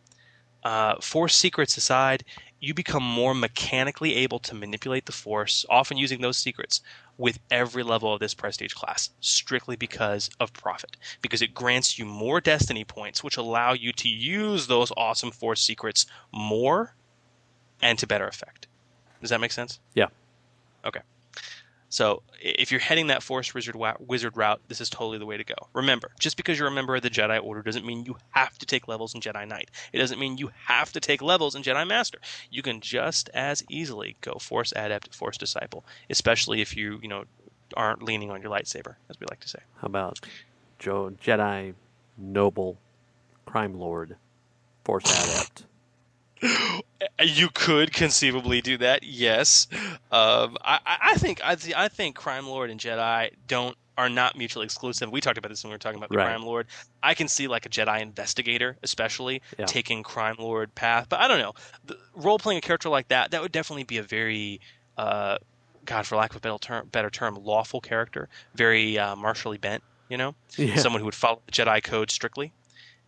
[0.64, 2.24] Uh, force secrets aside,
[2.58, 6.80] you become more mechanically able to manipulate the Force, often using those secrets,
[7.18, 10.96] with every level of this prestige class, strictly because of Prophet.
[11.22, 15.60] Because it grants you more destiny points, which allow you to use those awesome Force
[15.60, 16.96] secrets more
[17.80, 18.66] and to better effect.
[19.20, 19.78] Does that make sense?
[19.94, 20.08] Yeah.
[20.84, 21.00] Okay.
[21.88, 25.44] So if you're heading that Force Wizard wizard route, this is totally the way to
[25.44, 25.54] go.
[25.72, 28.66] Remember, just because you're a member of the Jedi Order doesn't mean you have to
[28.66, 29.70] take levels in Jedi Knight.
[29.92, 32.18] It doesn't mean you have to take levels in Jedi Master.
[32.50, 37.24] You can just as easily go Force Adept, Force Disciple, especially if you you know
[37.76, 39.60] aren't leaning on your lightsaber, as we like to say.
[39.80, 40.20] How about
[40.78, 41.74] Joe Jedi
[42.18, 42.78] Noble
[43.44, 44.16] Crime Lord
[44.84, 45.64] Force Adept?
[47.22, 49.66] You could conceivably do that, yes.
[50.10, 54.64] Um, I, I think I, I think Crime Lord and Jedi don't are not mutually
[54.66, 55.10] exclusive.
[55.10, 56.26] We talked about this when we were talking about the Right.
[56.26, 56.66] Crime Lord.
[57.02, 59.64] I can see like a Jedi investigator, especially Yeah.
[59.64, 61.06] taking Crime Lord path.
[61.08, 61.54] But I don't know,
[61.86, 64.60] the, role playing a character like that that would definitely be a very
[64.98, 65.38] uh,
[65.86, 69.82] God, for lack of a better term, better term, lawful character, very uh, martially bent.
[70.08, 70.76] You know, Yeah.
[70.76, 72.52] someone who would follow the Jedi code strictly.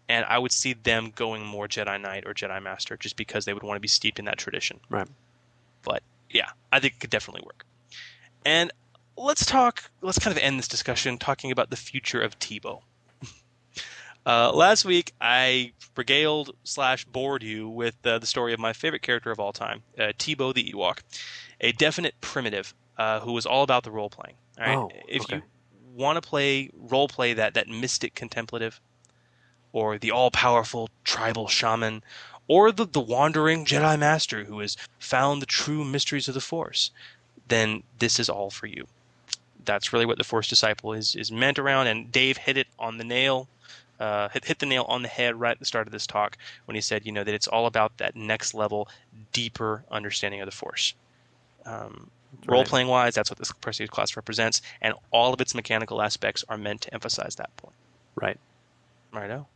[0.08, 3.52] And I would see them going more Jedi Knight or Jedi Master just because they
[3.52, 4.80] would want to be steeped in that tradition.
[4.88, 5.08] Right.
[5.82, 7.66] But yeah, I think it could definitely work.
[8.44, 8.72] And
[9.16, 9.90] let's talk.
[10.00, 12.82] Let's kind of end this discussion talking about the future of Tebow.
[14.26, 19.00] Uh, last week, I regaled slash bored you with uh, the story of my favorite
[19.00, 20.98] character of all time, uh, Tebow the Ewok,
[21.62, 24.36] a definite primitive uh, who was all about the role playing.
[24.58, 25.36] Right, Oh, if okay.
[25.36, 25.42] you
[25.94, 28.82] want to play role play that that mystic contemplative,
[29.72, 32.02] or the all powerful tribal shaman,
[32.46, 36.90] or the the wandering Jedi Master who has found the true mysteries of the Force,
[37.48, 38.86] then this is all for you.
[39.64, 42.98] That's really what the Force Disciple is is meant around, and Dave hit it on
[42.98, 43.48] the nail.
[44.00, 46.38] Uh, hit, hit the nail on the head right at the start of this talk
[46.66, 48.88] when he said, you know, that it's all about that next level,
[49.32, 50.94] deeper understanding of the Force.
[51.66, 52.08] Um,
[52.46, 52.54] right.
[52.54, 56.44] Role playing wise, that's what this Prestige class represents, and all of its mechanical aspects
[56.48, 57.74] are meant to emphasize that point.
[58.14, 58.38] Right.
[59.12, 59.48] Righto.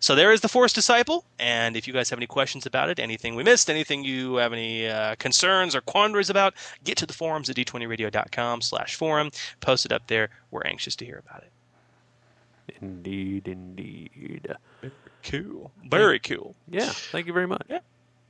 [0.00, 2.98] So there is the Force Disciple, and if you guys have any questions about it,
[2.98, 6.54] anything we missed, anything you have any uh, concerns or quandaries about,
[6.84, 9.30] get to the forums at d20radio.com slash forum.
[9.60, 10.30] Post it up there.
[10.50, 11.52] We're anxious to hear about it.
[12.80, 14.54] Indeed, indeed.
[15.22, 15.70] Cool.
[15.84, 16.54] Very cool.
[16.68, 16.90] Yeah.
[16.90, 17.66] Thank you very much.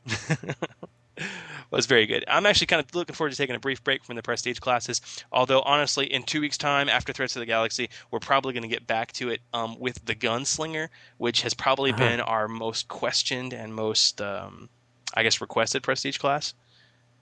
[1.71, 2.25] was very good.
[2.29, 5.01] I'm actually kind of looking forward to taking a brief break from the prestige classes.
[5.33, 8.69] Although honestly, in two weeks' time, after Threats of the Galaxy, we're probably going to
[8.69, 10.89] get back to it um, with the Gunslinger,
[11.19, 11.99] which has probably Uh-huh.
[11.99, 14.69] been our most questioned and most, um,
[15.15, 16.55] I guess, requested prestige class.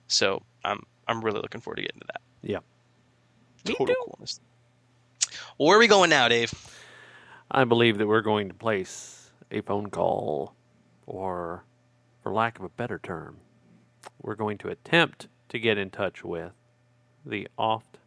[0.07, 2.21] So I'm I'm really looking forward to getting to that.
[2.41, 2.59] Yeah.
[3.65, 4.39] Total coolness.
[5.57, 6.53] Well, where are we going now, Dave?
[7.51, 10.53] I believe that we're going to place a phone call,
[11.05, 11.63] or,
[12.23, 13.37] for lack of a better term,
[14.21, 16.51] we're going to attempt to get in touch with
[17.25, 17.97] the oft,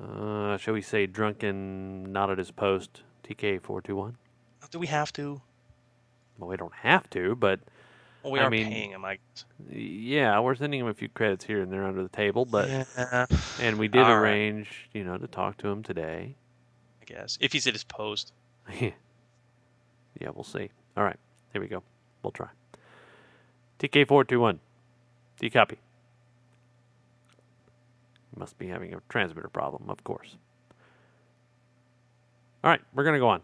[0.00, 4.14] uh, shall we say, drunken, not at his post, TK421.
[4.70, 5.40] Do we have to?
[6.38, 7.60] Well, we don't have to, but
[8.22, 9.04] Well, we I are mean, paying him.
[9.04, 9.44] I guess.
[9.68, 13.26] yeah, we're sending him a few credits here and there under the table, but Yeah.
[13.60, 14.30] and we did All right.
[14.30, 16.36] arrange, you know, to talk to him today.
[17.02, 18.32] I guess if he's at his post.
[18.80, 18.90] yeah,
[20.32, 20.70] we'll see.
[20.96, 21.18] All right,
[21.52, 21.82] here we go.
[22.22, 22.48] We'll try.
[23.80, 24.58] TK421.
[25.40, 25.78] Do you copy?
[28.36, 30.36] Must be having a transmitter problem, of course.
[32.62, 33.40] All right, we're going to go on.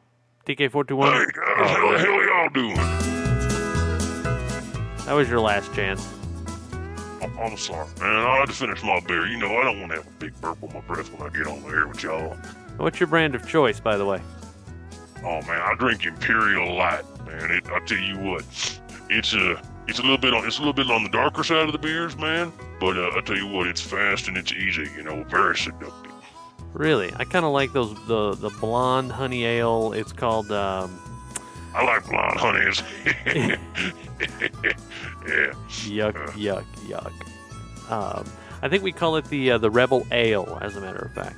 [0.46, 1.12] TK421.
[1.12, 2.76] Hey, guys, how the hell y'all doing?
[5.06, 6.06] That was your last chance.
[7.22, 8.26] I'm, I'm sorry, man.
[8.26, 9.26] I had to finish my beer.
[9.26, 11.34] You know, I don't want to have a big burp on my breath when I
[11.34, 12.36] get on the air with y'all.
[12.76, 14.20] What's your brand of choice, by the way?
[15.20, 17.50] Oh man, I drink Imperial Light, man.
[17.50, 18.44] It, I tell you what,
[19.08, 21.66] it's a it's a little bit on it's a little bit on the darker side
[21.66, 22.52] of the beers, man.
[22.80, 24.88] But uh, I tell you what, it's fast and it's easy.
[24.96, 26.12] You know, very seductive.
[26.72, 29.92] Really, I kind of like those the the blonde honey ale.
[29.92, 31.00] It's called um,
[31.74, 32.82] I like blonde honeys.
[33.26, 33.56] yeah.
[35.68, 37.90] Yuck, yuck, yuck.
[37.90, 38.24] Um,
[38.62, 41.36] I think we call it the uh, the Rebel Ale, as a matter of fact.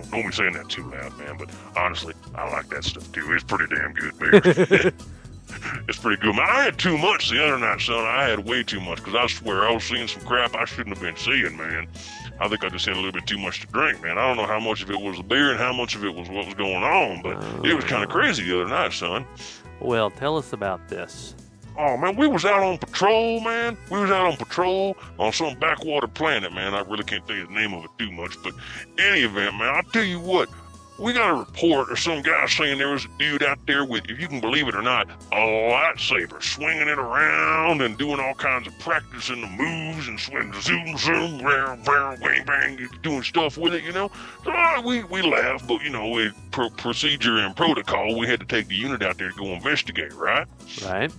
[0.00, 1.36] Don't- don't be saying that too loud, man.
[1.38, 3.32] But honestly, I like that stuff too.
[3.32, 4.92] It's pretty damn good beer.
[5.88, 6.34] it's pretty good.
[6.34, 8.04] Man, I had too much the other night, son.
[8.04, 10.96] I had way too much because I swear I was seeing some crap I shouldn't
[10.96, 11.88] have been seeing, man.
[12.40, 14.16] I think I just had a little bit too much to drink, man.
[14.16, 16.14] I don't know how much of it was the beer and how much of it
[16.14, 17.36] was what was going on, but
[17.66, 18.12] it was kind of uh.
[18.12, 19.26] crazy the other night, son.
[19.80, 21.34] Well, tell us about this.
[21.78, 23.76] Oh man, we was out on patrol, man.
[23.88, 26.74] We was out on patrol on some backwater planet, man.
[26.74, 28.52] I really can't tell you the name of it too much, but
[28.98, 30.48] any event, man, I'll tell you what.
[30.98, 34.10] We got a report or some guy saying there was a dude out there with,
[34.10, 38.34] if you can believe it or not, a lightsaber, swinging it around and doing all
[38.34, 43.56] kinds of practicing the moves and swinging zoom, zoom, bang, bang, bang, bang, doing stuff
[43.56, 44.10] with it, you know.
[44.42, 48.40] So uh, we we laughed, but you know, with pro- procedure and protocol, we had
[48.40, 50.48] to take the unit out there to go investigate, right?
[50.84, 51.12] Right.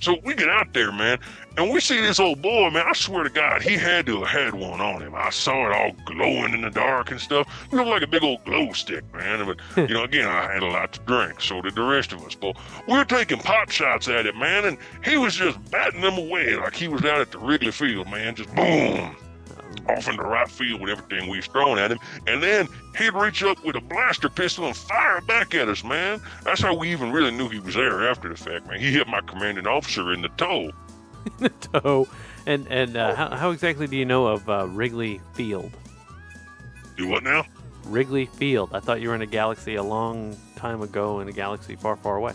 [0.00, 1.18] So we get out there, man,
[1.56, 2.84] and we see this old boy, man.
[2.86, 5.14] I swear to God, he had to have had one on him.
[5.14, 7.48] I saw it all glowing in the dark and stuff.
[7.72, 9.46] You know, like a big old glow stick, man.
[9.46, 9.80] But, hmm.
[9.80, 11.40] you know, again, I had a lot to drink.
[11.40, 12.34] So did the rest of us.
[12.34, 16.18] But we were taking pot shots at it, man, and he was just batting them
[16.18, 18.34] away like he was out at the Wrigley Field, man.
[18.34, 19.16] Just boom.
[19.88, 21.98] Off into right field with everything we was throwing at him.
[22.26, 22.68] And then
[22.98, 26.20] he'd reach up with a blaster pistol and fire back at us, man.
[26.44, 28.80] That's how we even really knew he was there after the fact, man.
[28.80, 30.72] He hit my commanding officer in the toe.
[31.26, 32.06] In the toe.
[32.46, 35.72] And and uh, how, how exactly do you know of uh, Wrigley Field?
[36.96, 37.44] Do what now?
[37.84, 38.70] Wrigley Field.
[38.72, 41.96] I thought you were in a galaxy a long time ago in a galaxy far,
[41.96, 42.34] far away.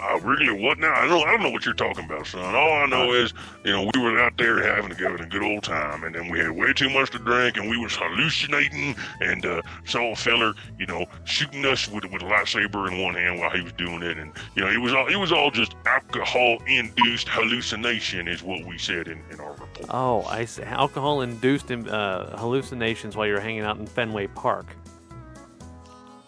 [0.00, 0.92] Uh, Wrigley, what now?
[0.94, 2.54] I don't, I don't know what you're talking about, son.
[2.54, 5.42] All I know is, you know, we were out there having a good, a good
[5.42, 8.96] old time, and then we had way too much to drink, and we was hallucinating,
[9.20, 13.14] and uh, saw a feller, you know, shooting us with with a lightsaber in one
[13.14, 15.50] hand while he was doing it, and you know, it was all it was all
[15.50, 19.86] just alcohol-induced hallucination, is what we said in, in our report.
[19.90, 20.62] Oh, I see.
[20.62, 24.66] Alcohol-induced uh, hallucinations while you were hanging out in Fenway Park.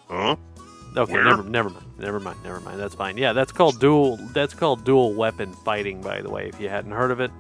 [0.07, 0.37] Huh?
[0.97, 1.25] Okay, Where?
[1.25, 2.79] never, never mind, never mind, never mind.
[2.79, 3.17] That's fine.
[3.17, 4.17] Yeah, that's called dual.
[4.33, 6.49] That's called dual weapon fighting, by the way.
[6.49, 7.31] If you hadn't heard of it,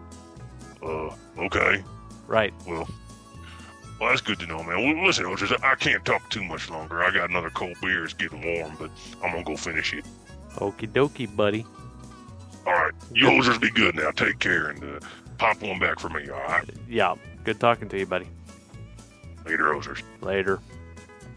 [0.82, 1.84] Uh, okay.
[2.26, 2.52] right?
[2.66, 2.88] Well,
[4.00, 4.82] well, that's good to know, man.
[4.96, 7.04] Well, listen, Otis, I can't talk too much longer.
[7.04, 8.02] I got another cold beer.
[8.04, 8.90] It's getting warm, but
[9.22, 10.04] I'm gonna go finish it.
[10.56, 11.64] Okie dokie, buddy.
[12.66, 14.10] All right, you hosers be good now.
[14.10, 14.98] Take care and uh,
[15.38, 16.28] pop one back for me.
[16.28, 18.26] All right, Yeah, good talking to you, buddy.
[19.46, 20.02] later, hosers.
[20.22, 20.58] Later.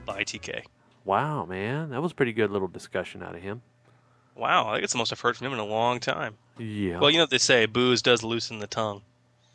[0.05, 0.63] Bye, TK.
[1.07, 3.61] Wow, man, that was a pretty good little discussion out of him.
[4.35, 6.35] Wow, I think it's the most I've heard from him in a long time.
[6.57, 6.99] Yeah.
[6.99, 9.03] Well, you know what they say, booze does loosen the tongue.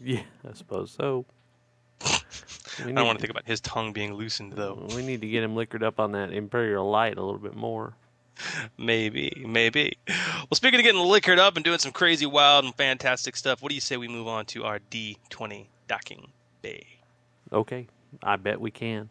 [0.01, 1.27] Yeah, I suppose so.
[2.07, 4.89] I don't want to think about his tongue being loosened, though.
[4.97, 7.93] We need to get him liquored up on that Imperial Light a little bit more.
[8.79, 9.99] Maybe, maybe.
[10.09, 13.69] Well, speaking of getting liquored up and doing some crazy, wild, and fantastic stuff, what
[13.69, 16.33] do you say we move on to our D20 docking
[16.63, 16.87] bay?
[17.53, 17.89] Okay,
[18.23, 19.11] I bet we can.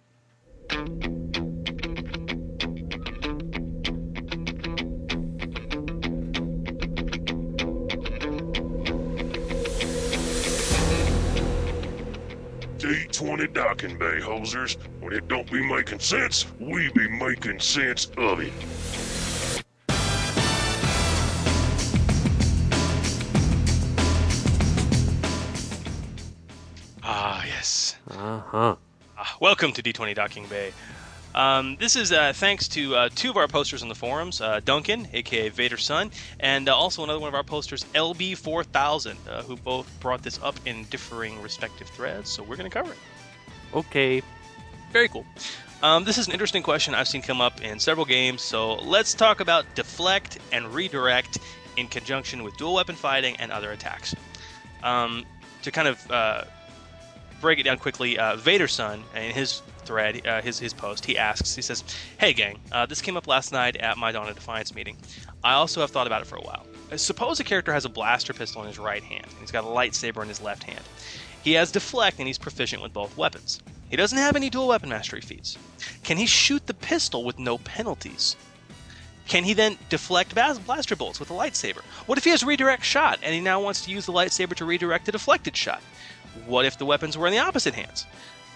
[13.22, 14.78] D20 docking bay, hosers.
[14.99, 18.51] When it don't be making sense, we be making sense of it.
[27.03, 27.95] Ah, yes.
[28.09, 28.76] Uh huh.
[29.15, 30.74] Ah, welcome to D20 Docking Bay.
[31.36, 34.61] Um, this is uh, thanks to uh, two of our posters on the forums, uh,
[34.65, 36.09] Duncan, aka Vader Son,
[36.39, 40.55] and uh, also another one of our posters, LB4000, uh, who both brought this up
[40.65, 42.30] in differing respective threads.
[42.30, 42.97] So we're going to cover it.
[43.74, 44.22] Okay.
[44.91, 45.26] Very cool.
[45.84, 48.41] Um, this is an interesting question I've seen come up in several games.
[48.41, 51.39] So let's talk about deflect and redirect
[51.78, 54.15] in conjunction with dual weapon fighting and other attacks.
[54.84, 55.26] Um,
[55.63, 56.43] to kind of uh,
[57.39, 61.17] break it down quickly, uh, Vader Son in his thread, uh, his his post, he
[61.17, 61.84] asks, he says,
[62.19, 64.97] "Hey gang, uh, this came up last night at my Dawn of Defiance meeting.
[65.43, 66.65] I also have thought about it for a while.
[66.95, 69.67] Suppose a character has a blaster pistol in his right hand, and he's got a
[69.67, 70.84] lightsaber in his left hand.
[71.43, 73.61] He has deflect, and he's proficient with both weapons.
[73.89, 75.57] He doesn't have any dual weapon mastery feats.
[76.03, 78.35] Can he shoot the pistol with no penalties?"
[79.27, 81.81] Can he then deflect blaster bolts with a lightsaber?
[82.05, 84.65] What if he has redirect shot and he now wants to use the lightsaber to
[84.65, 85.81] redirect a deflected shot?
[86.47, 88.05] What if the weapons were in the opposite hands?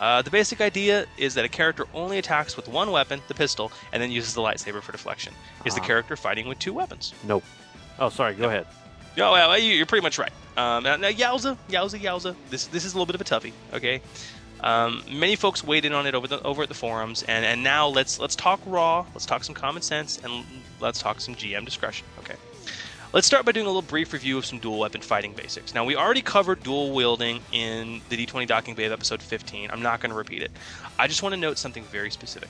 [0.01, 3.71] Uh, the basic idea is that a character only attacks with one weapon, the pistol,
[3.93, 5.33] and then uses the lightsaber for deflection.
[5.63, 5.85] Is the Ah.
[5.85, 7.13] character fighting with two weapons?
[7.23, 7.45] Nope.
[7.97, 8.33] Oh, sorry.
[8.33, 8.67] Go ahead.
[9.17, 10.31] Oh, well, you- you're pretty much right.
[10.57, 12.35] Um, now, now, yowza, yowza, yowza.
[12.49, 13.53] This this is a little bit of a toughie.
[13.73, 14.01] Okay.
[14.61, 17.61] Um, many folks weighed in on it over the over at the forums, and, and
[17.63, 20.45] now let's let's talk raw, let's talk some common sense, and
[20.79, 22.07] let's talk some GM discretion.
[22.19, 22.35] Okay.
[23.13, 25.73] Let's start by doing a little brief review of some dual weapon fighting basics.
[25.73, 29.71] Now, we already covered dual wielding in the D20 Docking Bay of episode 15.
[29.71, 30.51] I'm not going to repeat it.
[30.99, 32.49] I just want to note something very specific.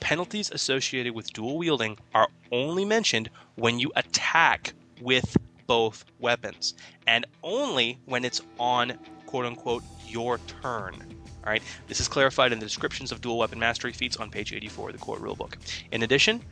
[0.00, 5.36] Penalties associated with dual wielding are only mentioned when you attack with
[5.66, 6.74] both weapons,
[7.06, 10.94] and only when it's on quote unquote your turn.
[11.44, 14.52] All right, this is clarified in the descriptions of dual weapon mastery feats on page
[14.52, 15.54] 84 of the core rulebook.
[15.92, 16.42] In addition,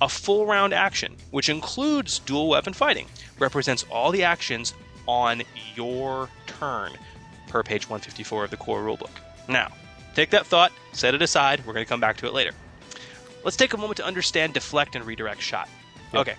[0.00, 3.06] a full round action, which includes dual weapon fighting,
[3.38, 4.74] represents all the actions
[5.06, 5.42] on
[5.74, 6.92] your turn
[7.48, 9.10] per page 154 of the core rulebook.
[9.48, 9.72] Now,
[10.14, 12.52] take that thought, set it aside, we're going to come back to it later.
[13.44, 15.68] Let's take a moment to understand deflect and redirect shot.
[16.14, 16.34] Okay.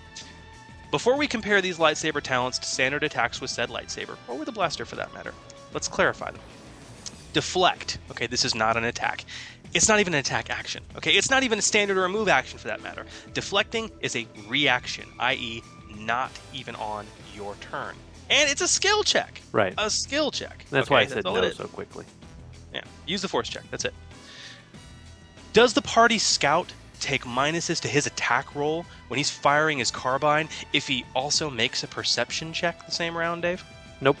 [0.94, 4.52] Before we compare these lightsaber talents to standard attacks with said lightsaber, or with a
[4.52, 5.34] blaster for that matter,
[5.72, 6.40] let's clarify them.
[7.32, 7.98] Deflect.
[8.12, 9.24] Okay, this is not an attack.
[9.74, 10.84] It's not even an attack action.
[10.96, 13.06] Okay, it's not even a standard or a move action for that matter.
[13.32, 15.64] Deflecting is a reaction, i.e.,
[15.98, 17.96] not even on your turn.
[18.30, 19.42] And it's a skill check.
[19.50, 19.74] Right.
[19.76, 20.64] A skill check.
[20.70, 20.94] That's okay?
[20.94, 22.04] why I said no so quickly.
[22.72, 22.82] Yeah.
[23.04, 23.64] Use the force check.
[23.72, 23.94] That's it.
[25.54, 26.72] Does the party scout
[27.04, 31.84] take minuses to his attack roll when he's firing his carbine if he also makes
[31.84, 33.62] a perception check the same round, Dave?
[34.00, 34.16] Nope.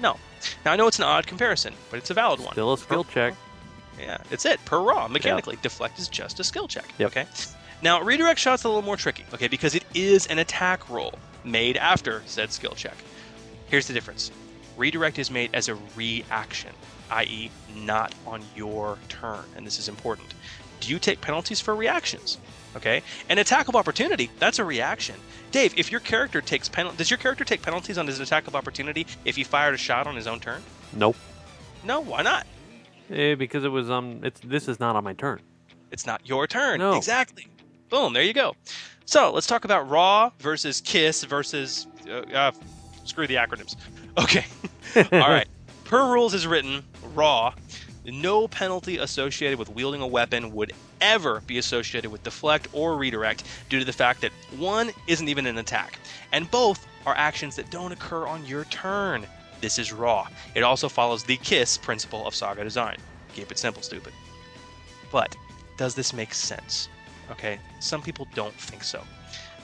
[0.00, 0.16] No.
[0.64, 2.52] Now I know it's an odd comparison, but it's a valid one.
[2.52, 3.34] Still a skill check.
[3.98, 4.64] Yeah, it's it.
[4.64, 6.86] Per raw, mechanically, deflect is just a skill check.
[6.98, 7.10] Yep.
[7.10, 7.26] Okay.
[7.82, 11.76] Now redirect shot's a little more tricky, okay, because it is an attack roll made
[11.76, 12.96] after said skill check.
[13.68, 14.30] Here's the difference.
[14.76, 16.70] Redirect is made as a reaction,
[17.10, 20.32] i.e., not on your turn, and this is important.
[20.80, 22.38] Do you take penalties for reactions?
[22.76, 25.16] Okay, an attack of opportunity, that's a reaction.
[25.50, 28.54] Dave, if your character takes penal, does your character take penalties on his attack of
[28.54, 30.62] opportunity if he fired a shot on his own turn?
[30.92, 31.16] Nope.
[31.84, 32.46] No, why not?
[33.10, 35.40] Eh, because it was um, it's this is not on my turn.
[35.90, 36.78] It's not your turn.
[36.78, 36.92] No.
[36.94, 37.48] Exactly.
[37.88, 38.12] Boom.
[38.12, 38.54] There you go.
[39.06, 41.86] So let's talk about Raw versus Kiss versus.
[42.06, 42.52] Uh, uh,
[43.04, 43.76] screw the acronyms.
[44.18, 44.44] Okay.
[45.12, 45.46] All right.
[45.84, 46.82] Per rules is written,
[47.14, 47.54] Raw.
[48.10, 53.44] No penalty associated with wielding a weapon would ever be associated with deflect or redirect
[53.68, 55.98] due to the fact that one isn't even an attack,
[56.32, 59.26] and both are actions that don't occur on your turn.
[59.60, 60.26] This is Raw.
[60.54, 62.96] It also follows the KISS principle of Saga design.
[63.34, 64.14] Keep it simple, stupid.
[65.12, 65.36] But
[65.76, 66.88] does this make sense?
[67.30, 69.04] Okay, some people don't think so.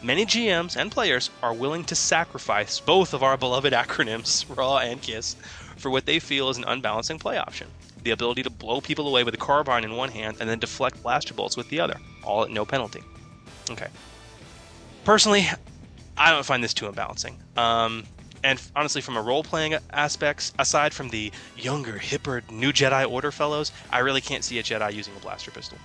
[0.03, 5.01] Many GMs and players are willing to sacrifice both of our beloved acronyms, RAW and
[5.01, 5.37] KISS,
[5.77, 7.69] for what they feel is an unbalancing play option.
[8.05, 11.03] The ability to blow people away with a carbine in one hand and then deflect
[11.03, 13.03] blaster bolts with the other, all at no penalty.
[13.71, 13.89] Okay.
[15.05, 15.47] Personally,
[16.17, 17.39] I don't find this too unbalancing.
[17.57, 18.05] Um,
[18.43, 23.33] and honestly, from a role playing aspects, aside from the younger, hipper new Jedi Order
[23.33, 25.79] fellows, I really can't see a Jedi using a blaster pistol.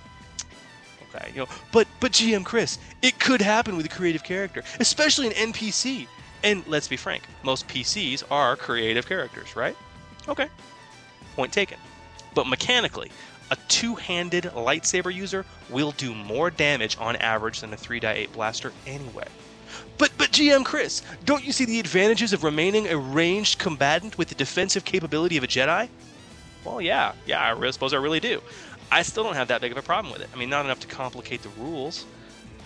[1.08, 5.26] Okay, you know, but but GM Chris, it could happen with a creative character, especially
[5.26, 6.06] an NPC.
[6.44, 9.76] And let's be frank, most PCs are creative characters, right?
[10.28, 10.48] Okay,
[11.34, 11.78] point taken.
[12.34, 13.10] But mechanically,
[13.50, 18.72] a two-handed lightsaber user will do more damage on average than a 3 8 blaster
[18.86, 19.26] anyway.
[19.98, 24.28] But but GM Chris, don't you see the advantages of remaining a ranged combatant with
[24.28, 25.88] the defensive capability of a Jedi?
[26.64, 28.40] Well, yeah, yeah, I suppose I really do.
[28.92, 30.28] I still don't have that big of a problem with it.
[30.34, 32.04] I mean, not enough to complicate the rules,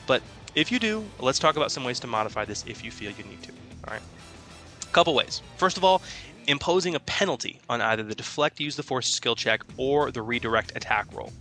[0.07, 0.23] but
[0.55, 3.25] if you do, let's talk about some ways to modify this if you feel you
[3.25, 3.53] need to.
[3.87, 4.03] All right.
[4.93, 5.43] Couple ways.
[5.57, 6.03] First of all,
[6.47, 10.73] imposing a penalty on either the deflect use the force skill check or the redirect
[10.77, 11.33] attack roll.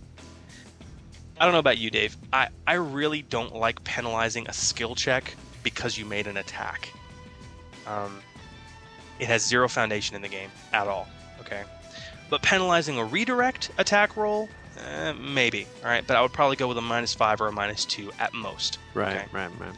[1.38, 2.16] I don't know about you, Dave.
[2.32, 6.88] I, I really don't like penalizing a skill check because you made an attack.
[7.86, 8.20] Um,
[9.18, 11.08] it has zero foundation in the game at all.
[11.40, 11.62] Okay,
[12.30, 14.48] but penalizing a redirect attack roll,
[14.78, 15.66] eh, maybe.
[15.82, 18.10] All right, but I would probably go with a minus five or a minus two
[18.18, 18.78] at most.
[18.94, 19.26] Right, okay?
[19.32, 19.74] right, right.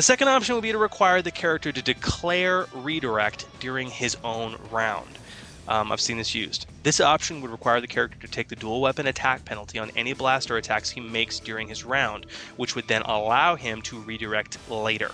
[0.00, 4.56] The second option would be to require the character to declare redirect during his own
[4.70, 5.18] round.
[5.68, 6.64] Um, I've seen this used.
[6.82, 10.14] This option would require the character to take the dual weapon attack penalty on any
[10.14, 12.24] blaster attacks he makes during his round,
[12.56, 15.10] which would then allow him to redirect later.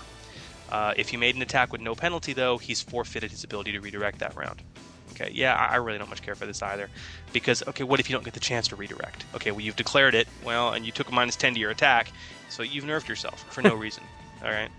[0.71, 3.81] Uh, if he made an attack with no penalty, though, he's forfeited his ability to
[3.81, 4.61] redirect that round.
[5.11, 6.89] Okay, yeah, I I really don't much care for this either.
[7.33, 9.25] Because, okay, what if you don't get the chance to redirect?
[9.35, 12.09] Okay, well, you've declared it, well, and you took a minus 10 to your attack,
[12.47, 14.01] so you've nerfed yourself for no reason.
[14.43, 14.69] All right?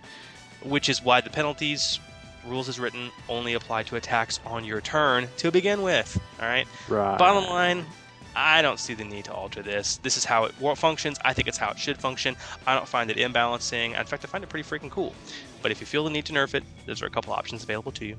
[0.63, 2.01] Which is why the penalties,
[2.47, 6.21] rules as written, only apply to attacks on your turn to begin with.
[6.41, 6.67] All right?
[6.89, 7.19] Right.
[7.19, 7.85] Bottom line,
[8.35, 9.97] I don't see the need to alter this.
[9.99, 11.19] This is how it functions.
[11.25, 12.37] I think it's how it should function.
[12.67, 13.99] I don't find it imbalancing.
[13.99, 15.15] In fact, I find it pretty freaking cool.
[15.63, 18.07] But if you feel the need to nerf it, there's a couple options available to
[18.07, 18.17] you.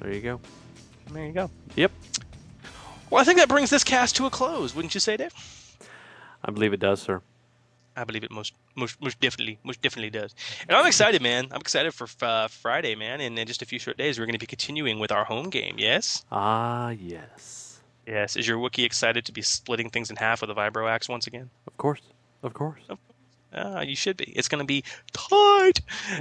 [0.00, 0.40] There you go.
[1.12, 1.50] There you go.
[1.76, 1.92] Yep.
[3.10, 5.32] Well, I think that brings this cast to a close, wouldn't you say, Dave?
[6.44, 7.22] I believe it does, sir.
[7.96, 10.34] I believe it most most most definitely most definitely does.
[10.68, 11.48] And I'm excited, man.
[11.50, 13.20] I'm excited for uh, Friday, man.
[13.20, 15.50] And in just a few short days, we're going to be continuing with our home
[15.50, 15.76] game.
[15.78, 16.24] Yes.
[16.30, 17.80] Ah, yes.
[18.06, 18.36] Yes.
[18.36, 21.26] Is your Wookiee excited to be splitting things in half with a vibro axe once
[21.26, 21.50] again?
[21.66, 22.02] Of course.
[22.42, 22.82] Of course.
[23.52, 24.32] Uh, you should be.
[24.36, 25.80] It's going to be tight,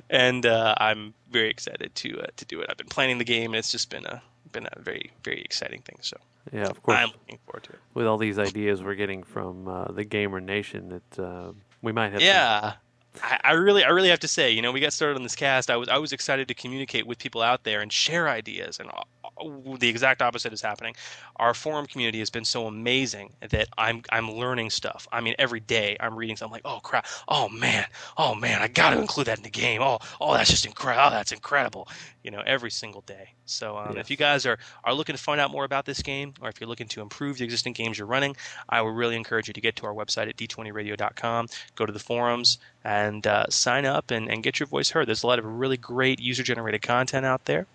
[0.09, 2.67] and uh, I'm very excited to uh, to do it.
[2.69, 4.21] I've been planning the game, and it's just been a
[4.51, 5.97] been a very very exciting thing.
[6.01, 6.17] So
[6.54, 6.98] Yeah, of course.
[7.00, 7.80] I'm looking forward to it.
[7.93, 12.12] With all these ideas we're getting from uh, the Gamer Nation, that uh, we might
[12.12, 12.22] have.
[12.22, 12.74] some- Yeah.
[13.22, 15.36] I, I really, I really have to say, you know, we got started on this
[15.36, 15.70] cast.
[15.70, 18.89] I was, I was excited to communicate with people out there and share ideas, and
[18.89, 20.95] uh, the exact opposite is happening.
[21.38, 25.07] Our forum community has been so amazing that I'm, I'm learning stuff.
[25.11, 27.86] I mean, every day I'm reading something like, oh crap, oh man,
[28.18, 29.82] oh man, I got to include that in the game.
[29.82, 31.07] Oh, oh, that's just incredible.
[31.07, 31.88] Oh, that's incredible.
[32.24, 33.30] You know, every single day.
[33.45, 36.34] So um, if you guys are are looking to find out more about this game,
[36.41, 38.36] or if you're looking to improve the existing games you're running,
[38.70, 41.99] I would really encourage you to get to our website at d20radio.com, go to the
[41.99, 45.08] forums, and uh, sign up and, and get your voice heard.
[45.08, 47.66] There's a lot of really great user generated content out there.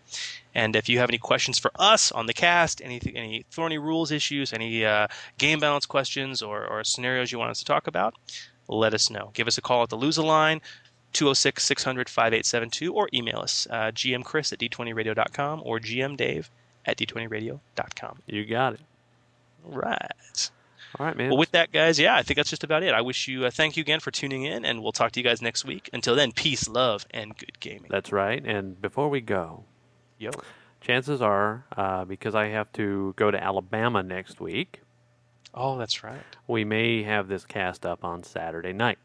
[0.55, 4.13] And if you have any questions for us on the cast, any any thorny rules
[4.13, 8.15] issues, any uh, game balance questions, or, or scenarios you want us to talk about,
[8.69, 9.31] let us know.
[9.35, 10.61] Give us a call at the Loser line,
[11.13, 16.49] 206 600 5872, or email us, uh, gmchris at d20radio.com or gmdave
[16.87, 18.19] at d20radio.com.
[18.27, 18.81] You got it.
[19.67, 20.51] All right.
[20.99, 21.29] All right, man.
[21.31, 22.93] Well, with that, guys, yeah, I think that's just about it.
[22.93, 25.25] I wish you, uh, thank you again for tuning in, and we'll talk to you
[25.25, 25.89] guys next week.
[25.93, 27.87] Until then, peace, love, and good gaming.
[27.91, 28.45] That's right.
[28.45, 29.65] And before we go,
[30.19, 30.31] Yo.
[30.81, 34.81] chances are, uh, because I have to go to Alabama next week,
[35.55, 36.23] Oh, that's right.
[36.49, 38.99] we may have this cast up on Saturday night.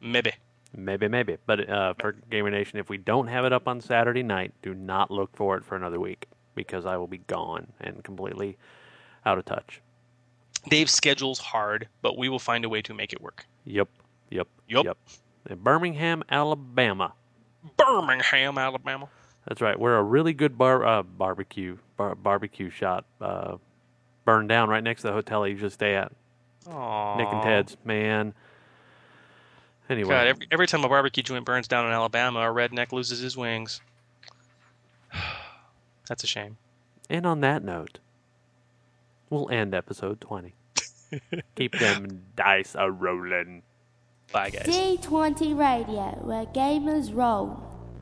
[0.00, 0.32] Maybe.
[0.76, 1.36] Maybe, maybe.
[1.46, 4.74] But uh, for Gamer Nation, if we don't have it up on Saturday night, do
[4.74, 8.56] not look for it for another week because I will be gone and completely
[9.26, 9.80] out of touch.
[10.68, 13.46] Dave's schedule's hard, but we will find a way to make it work.
[13.64, 13.88] Yep,
[14.30, 14.84] yep, Yup.
[14.84, 14.98] yep.
[15.48, 17.12] In Birmingham, Alabama.
[17.76, 19.08] Birmingham, Alabama.
[19.46, 19.78] That's right.
[19.78, 23.06] We're a really good bar uh, barbecue bar- barbecue shop.
[23.20, 23.56] Uh,
[24.26, 26.12] burned down right next to the hotel I usually stay at.
[26.66, 27.16] Aww.
[27.16, 28.34] Nick and Ted's, man.
[29.88, 33.18] Anyway, God, every, every time a barbecue joint burns down in Alabama, a redneck loses
[33.20, 33.80] his wings.
[36.08, 36.58] That's a shame.
[37.08, 37.98] and on that note,
[39.30, 40.54] we'll end episode 20.
[41.56, 43.62] Keep them dice a rolling.
[44.32, 44.66] Bye, guys.
[44.66, 47.62] D20 Radio, where gamers roll.